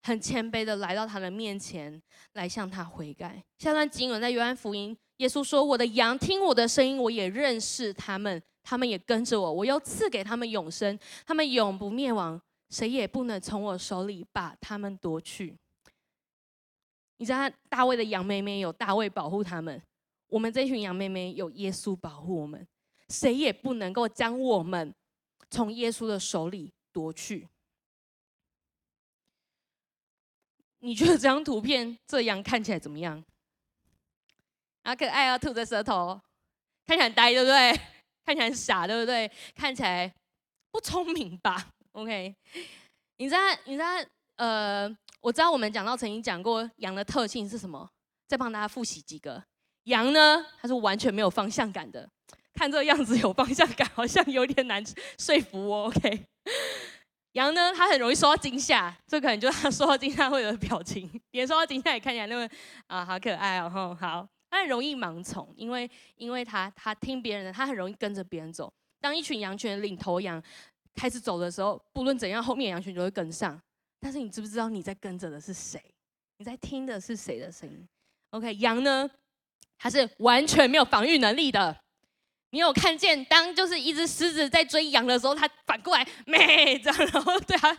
[0.03, 2.01] 很谦卑的来到他的面前，
[2.35, 3.43] 来向他悔改。
[3.59, 12.41] 下段经文在约翰福音，耶稣说：“我的羊听我的声音，我也认识他们，他们也跟着我，我又赐给他们永生，他们永不灭亡，
[12.71, 15.59] 谁也不能从我手里把他们夺去。”
[17.19, 19.83] 你知道大卫的羊妹妹有大卫保护他们，
[20.29, 22.67] 我们这群羊妹妹有耶稣保护我们，
[23.09, 24.95] 谁也不能够将我们
[25.51, 27.49] 从耶稣的手里夺去。
[30.81, 33.25] 你觉得这张图片这羊看起来怎么样？
[34.85, 36.21] 好可爱啊，吐着舌头，
[36.85, 37.73] 看起来呆，对不对？
[38.25, 39.31] 看起来傻，对不对？
[39.55, 40.15] 看起来
[40.71, 42.37] 不聪明吧？OK，
[43.17, 43.87] 你知道，你知道，
[44.37, 44.97] 呃。
[45.27, 47.91] 我知道我们讲到曾经讲过羊的特性是什么，
[48.29, 49.43] 再帮大家复习几个。
[49.87, 52.09] 羊呢，它是完全没有方向感的，
[52.55, 54.81] 看这个样子有方向感，好像有点难
[55.19, 55.87] 说服我。
[55.87, 56.25] OK，
[57.33, 62.49] 羊呢，它很容易受到惊吓，这可能就是它受到惊吓会有的表情， 连受到惊吓也看起来那么
[62.87, 63.69] 啊，好可爱哦。
[63.69, 68.73] 吼，好，它很容易盲从，因为因为它它听别人的，它很容易跟着别人走。
[69.01, 70.41] 当一群羊群的领头羊
[70.95, 73.61] 开始走的时候，不论怎样，后面羊群就会跟上。
[74.07, 75.83] 但是你知不知道你在跟着的是谁？
[76.37, 77.89] 你在听的是谁的声音
[78.31, 79.11] ？OK，羊呢，
[79.77, 81.77] 它是完全没有防御能力的。
[82.51, 87.77] 你有看见当就是一只狮子在追羊的时候，它反过来咩这样，然后对它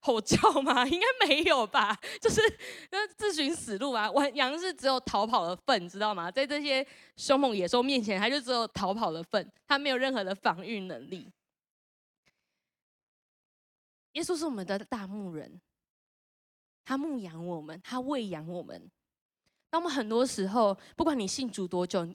[0.00, 0.84] 吼叫吗？
[0.84, 1.96] 应该没有吧？
[2.20, 2.40] 就是
[2.90, 4.10] 那自寻死路啊！
[4.10, 6.28] 完羊是只有逃跑的份，知道吗？
[6.28, 6.84] 在这些
[7.16, 11.30] 凶猛野兽面前，它就只有逃跑的份，它没有任何的防御能力。
[14.14, 15.60] 耶稣是我们的大牧人，
[16.88, 18.90] 他牧养我们，他喂养我们。
[19.68, 22.08] 当我们很多时候，不管你信主多久，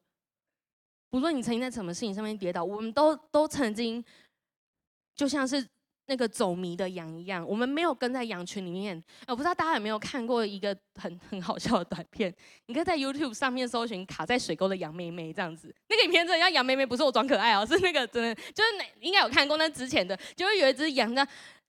[1.12, 4.04] 不论你曾经在什么事情上面跌倒，我们都都曾经
[5.16, 5.64] 就像是。
[6.06, 9.02] 那个走迷的羊一样，我们没有跟在羊群里面。
[9.26, 12.32] 我不知道大家有没有看过一个很很好笑的短片？
[12.66, 15.74] 你可以在 YouTube 上面搜寻“卡在水沟的羊妹妹”这样子。
[15.88, 18.70] 那个影片真的叫羊妹妹，不是我装可爱哦，是那个真的，就是
[19.00, 21.26] 应该有看过那之前的，就是有一只羊呢。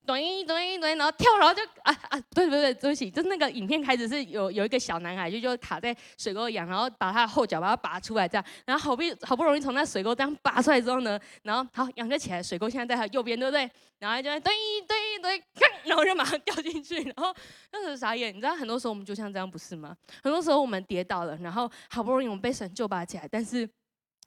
[0.06, 13.70] 短音短音短音，然后跳，然后就啊啊，对对对，对不起，就是那个影片开始是有有一个小男孩就就卡在水沟一样，然后把他的后脚把它拔出来这样，然后好不好不容易从那水沟这样拔出来之后呢，然后好羊就起来，水沟现在在他右边，对不对？
[13.98, 14.40] 然后就对
[14.86, 15.42] 对对，
[15.84, 17.34] 然后就马上掉进去，然后
[17.70, 18.34] 当时候傻眼。
[18.34, 19.96] 你知道很多时候我们就像这样不是吗？
[20.22, 23.66] 很多时候我们跌倒了，然后好不容易我们被神救拔起来，但是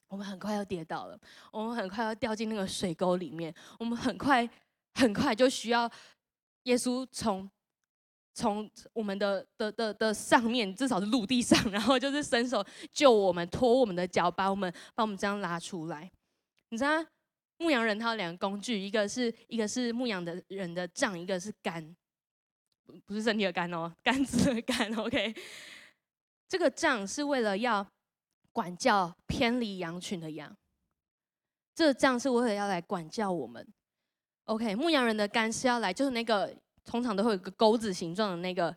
[0.08, 1.20] 我们很快要跌倒了，
[1.52, 4.50] 我们很快要掉进那个水沟里面，我们很快。
[4.98, 5.90] 很快就需要
[6.64, 7.50] 耶稣从
[8.34, 16.12] 从我们的的的的上面，至少是陆地上，然后就是伸手救我们，拖我们的脚，把我们把我们这样拉出来。
[16.70, 17.06] 你知道
[17.58, 21.96] 牧羊人他有两个工具，一个是一个是牧羊的人的杖，一个是竿。
[23.06, 24.92] 不是身体的肝哦，肝子的肝。
[24.96, 25.36] OK，
[26.48, 27.86] 这个杖是为了要
[28.54, 30.56] 管教偏离羊群的羊，
[31.76, 33.68] 这个杖是为了要来管教我们。
[34.48, 38.74] OK，牧羊人的竿是要来，就是那个通常都会有个钩子形状的那个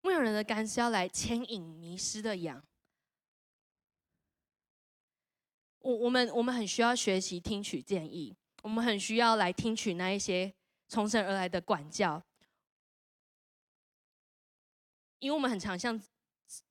[0.00, 2.60] 牧羊人的竿是要来牵引迷失的羊。
[5.78, 10.52] 我我们我们很需要学习听取建议，我们很需要来听取那一些
[10.88, 12.20] 从神而来的管教，
[15.20, 16.02] 因为我们很常像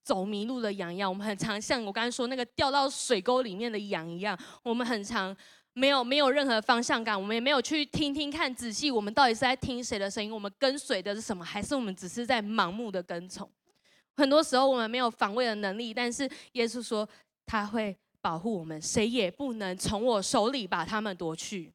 [0.04, 5.34] 走迷路的羊一样，我们很常像我刚才说那个掉到水沟里面的羊一样，我们很常。
[5.74, 10.32] 没有没有任何方向感，我们也没有去听听看仔细，我们到底是在听谁的声音？
[10.32, 11.44] 我们跟随的是什么？
[11.44, 13.50] 还是我们只是在盲目的跟从？
[14.16, 17.08] 很多时候我们没有防卫的能力，但是耶稣说
[17.46, 21.74] 他会保护我们，谁也不能从我手里把他们夺去。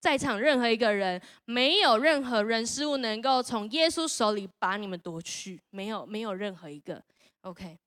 [0.00, 7.02] 在场任何一个人，没有任何人事物能够从耶稣手里把你们夺去，没有没有任何一个。
[7.40, 7.78] OK。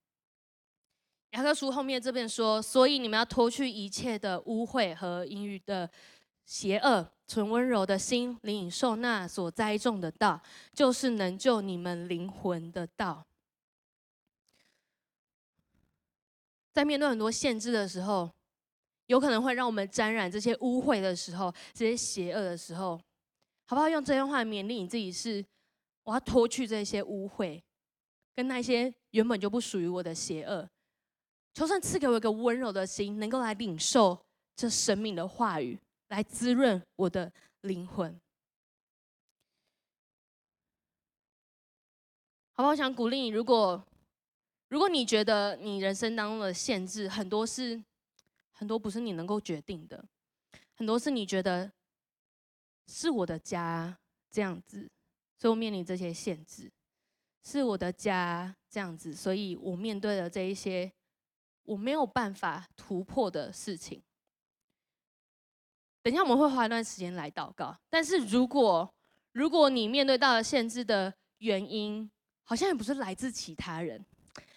[1.34, 5.90] 雅各书后面这边说，所以你们要脱去一切的污秽和阴郁的
[6.44, 10.40] 邪恶，存温柔的心，领受那所栽种的道，
[10.72, 13.26] 就是能救你们灵魂的道。
[16.72, 18.30] 在面对很多限制的时候，
[19.06, 22.96] 有可能会让我们沾染这些污秽的时候，这些邪恶的时候，
[23.66, 23.88] 好不好？
[23.88, 25.44] 用这句话勉励你自己：是
[26.04, 27.60] 我要脱去这些污秽，
[28.36, 30.70] 跟那些原本就不属于我的邪恶。
[31.54, 34.18] 求神赐给我一个温柔的心，能够来领受
[34.56, 35.78] 这生命的话语，
[36.08, 38.12] 来滋润我的灵魂。
[42.54, 42.68] 好不好？
[42.70, 43.86] 我想鼓励你，如果
[44.68, 47.80] 如果你觉得你人生当中的限制很多是
[48.50, 50.04] 很多不是你能够决定的，
[50.74, 51.70] 很多是你觉得
[52.88, 53.96] 是我的家
[54.28, 54.90] 这样子，
[55.38, 56.68] 所以我面临这些限制，
[57.44, 60.92] 是我的家这样子，所以我面对了这一些。
[61.64, 64.02] 我没有办法突破的事情。
[66.02, 67.76] 等一下我们会花一段时间来祷告。
[67.88, 68.94] 但是如果
[69.32, 72.10] 如果你面对到了限制的原因，
[72.42, 74.04] 好像也不是来自其他人，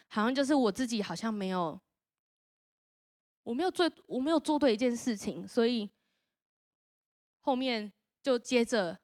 [0.08, 1.80] 好像就是我自己好像没有，
[3.43, 5.89] 我没有做我没有做对一件事情，所以
[7.39, 7.91] 后面
[8.22, 8.99] 就接着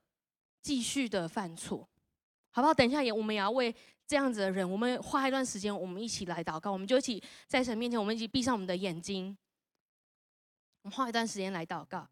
[0.62, 1.89] 继续的犯错，
[2.51, 2.74] 好不好？
[2.74, 3.74] 等一下也我们也要为。
[4.06, 6.72] 这样子的人，我们花一段时间，我们一起来祷告。
[6.72, 9.36] 我们就一起在神面前，我们一起闭上我们的眼睛，
[10.84, 12.08] 我们花一段时间来祷告。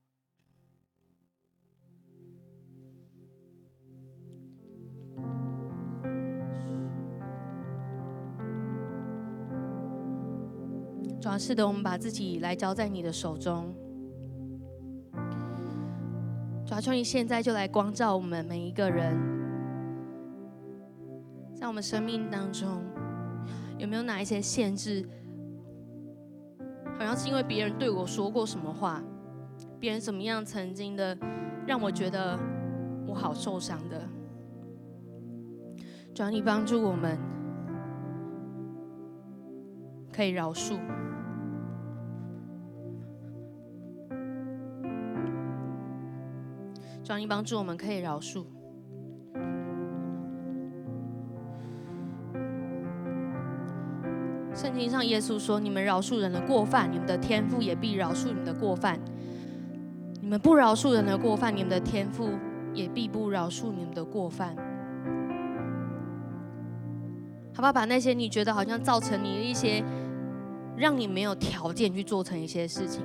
[11.21, 13.71] 主要是的，我们把自己来交在你的手中。
[16.65, 19.40] 主要求你现在就来光照我们每一个人。
[21.61, 22.81] 在我们生命当中，
[23.77, 25.07] 有没有哪一些限制？
[26.97, 28.99] 好像是因为别人对我说过什么话，
[29.79, 31.15] 别人怎么样曾经的
[31.67, 32.35] 让我觉得
[33.05, 34.01] 我好受伤的。
[36.15, 37.15] 主要你帮助我们，
[40.11, 40.79] 可以饶恕。
[47.03, 48.47] 主要你帮助我们，可以饶恕。
[54.81, 58.97] 经上，耶稣说：“你们饶恕人的过犯，你们的天父也必饶恕你们的过犯；
[60.19, 62.29] 你们不饶恕人的过犯，你们的天父
[62.73, 64.55] 也必不饶恕你们的过犯。”
[67.53, 69.83] 好吧，把那些你觉得好像造成你的一些，
[70.75, 73.03] 让你没有条件去做成一些事情，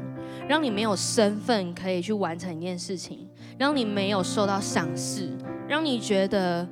[0.48, 5.30] 让你没有身份可以去完成一件事情，让你没有受到赏识，
[5.68, 6.66] 让你觉得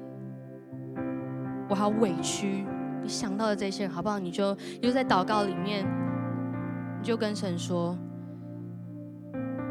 [1.68, 2.64] 我好委屈。
[3.04, 4.18] 你想到的这些人，好不好？
[4.18, 5.84] 你就又在祷告里面，
[6.98, 7.94] 你就跟神说：“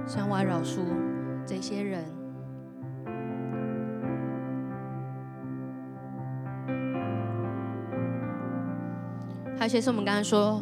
[0.05, 0.81] 神，我饶恕
[1.43, 2.03] 这些人。”
[9.57, 10.61] 还有些是我们刚才说，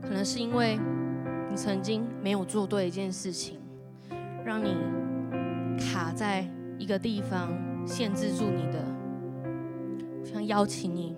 [0.00, 0.78] 可能是因为
[1.50, 3.58] 你曾经没有做对一件事情，
[4.44, 4.76] 让你
[5.76, 7.48] 卡在一个地方，
[7.84, 8.84] 限制住你的。
[10.20, 11.16] 我想邀请你。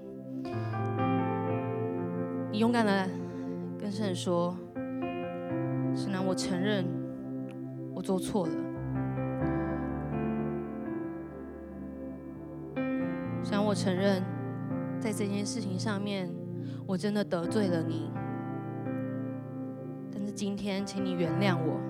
[2.53, 3.09] 你勇敢的
[3.78, 4.57] 跟神说
[5.94, 6.84] ：“神啊，我承认
[7.94, 8.53] 我做错了。
[13.42, 14.22] 虽然，我承认
[14.98, 16.28] 在这件事情上面
[16.86, 18.11] 我真的得罪了你。
[20.12, 21.80] 但是今天，请你原谅我。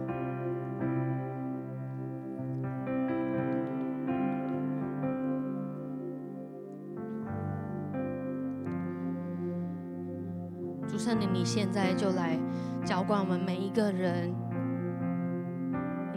[11.26, 12.38] 你现在就来
[12.84, 14.32] 浇灌我们每一个人，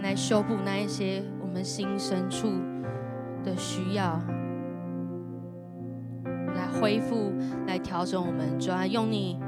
[0.02, 2.48] 来修补那一些我们心深处
[3.44, 4.20] 的需要，
[6.56, 7.32] 来恢复，
[7.68, 9.40] 来调整我们，主要用你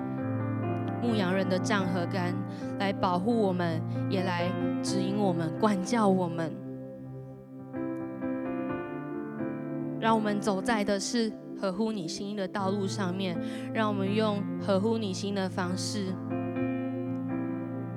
[1.02, 2.34] 牧羊人的杖和竿
[2.80, 4.50] 来保护我们，也来
[4.82, 6.52] 指引我们、管教我们，
[10.00, 13.38] 让我们走在的是合乎你心意的道路上面，
[13.74, 16.14] 让我们用合乎你心的方式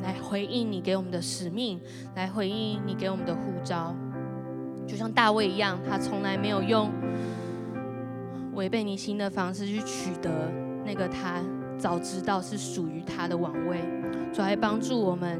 [0.02, 1.80] 来回应你给我们的使命，
[2.14, 3.94] 来回应你给我们的呼召。
[4.86, 6.90] 就像大卫一样，他从来没有用
[8.54, 10.30] 违背你心的方式去取得
[10.86, 11.42] 那个他
[11.76, 13.80] 早知道是属于他的王位，
[14.32, 15.38] 主来帮助我们，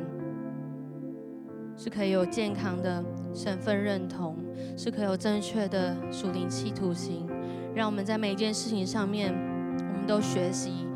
[1.77, 3.03] 是可以有健康的
[3.33, 4.37] 身份认同，
[4.77, 7.27] 是可以有正确的属灵企图心。
[7.75, 10.87] 让我们在每一件事情上面，我们都学习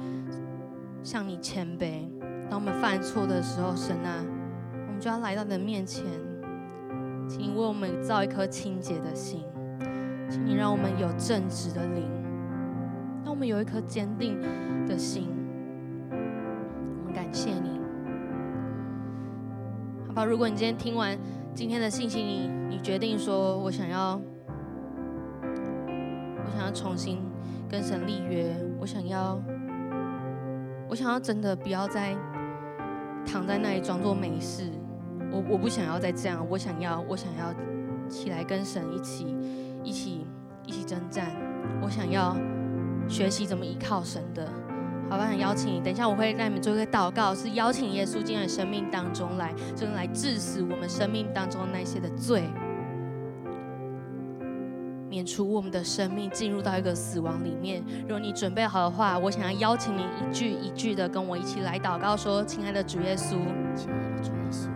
[1.02, 2.08] 向你谦卑。
[2.50, 4.24] 当我们犯错的时候，神啊，
[4.86, 6.04] 我们就要来到你的面前，
[7.28, 9.44] 请你为我们造一颗清洁的心，
[10.28, 12.10] 请你让我们有正直的灵，
[13.24, 14.40] 让我们有一颗坚定
[14.86, 15.28] 的心。
[16.10, 17.80] 我们感谢你，
[20.08, 20.24] 好吧？
[20.24, 21.16] 如果你今天听完
[21.54, 24.20] 今天的信息，你你决定说，我想要。
[26.44, 27.22] 我想要重新
[27.68, 29.40] 跟神立约，我想要，
[30.88, 32.16] 我想要真的不要再
[33.24, 34.64] 躺在那里装作没事。
[35.30, 37.54] 我我不想要再这样，我想要，我想要
[38.08, 39.36] 起来跟神一起，
[39.82, 40.26] 一起，
[40.66, 41.30] 一起征战。
[41.80, 42.36] 我想要
[43.08, 44.46] 学习怎么依靠神的，
[45.08, 45.24] 好吧？
[45.24, 52.42] 很邀请你，等一下我会让你们做一个祷告，是邀请耶稣进入生命当中来，就是来治死我们生命当中那些的罪。
[55.12, 57.84] 免除我们的生命进入到一个死亡里面。
[58.04, 63.36] 如果你准备好的话，我想要邀请你一句一句的跟我一起来祷告，说：“亲爱的主耶稣，
[63.76, 64.68] 亲爱的主耶稣，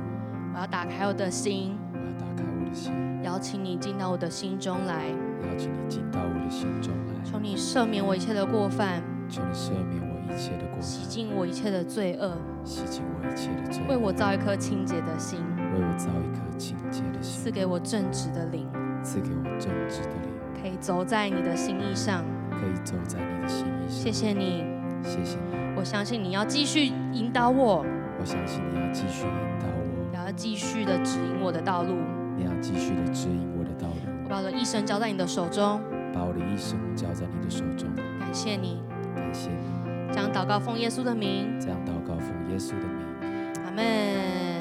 [0.52, 15.40] 我要打开我的心，我要打开我的心，邀请你进到我的心中来，邀请你进到我的心中来，求你赦免我一切的过犯，求你赦免我一切的过犯，洗净我一切的罪恶，洗净我一切的罪恶，为我造一颗清洁的心，
[15.72, 18.68] 为我造一颗清洁的心，赐给我正直的灵，
[19.06, 23.88] 赐给我正直的灵。”可以走在你的心意上，可以走在你的心意上。
[23.88, 24.64] 谢谢你，
[25.00, 25.56] 谢谢你。
[25.76, 27.84] 我相信你要继续引导我，
[28.18, 31.94] 我相信你要继续引导我，你要继续的指引我的道路。
[32.36, 33.94] 你要继续的指引我的道路。
[34.24, 35.80] 我把我的一生交在你的手中，
[36.12, 37.88] 把我的一生交在你的手中。
[38.18, 38.82] 感谢你，
[39.14, 40.12] 感谢你。
[40.12, 43.62] 这样祷告奉耶稣的名，这样祷告奉耶稣的名。
[43.64, 44.55] 阿门。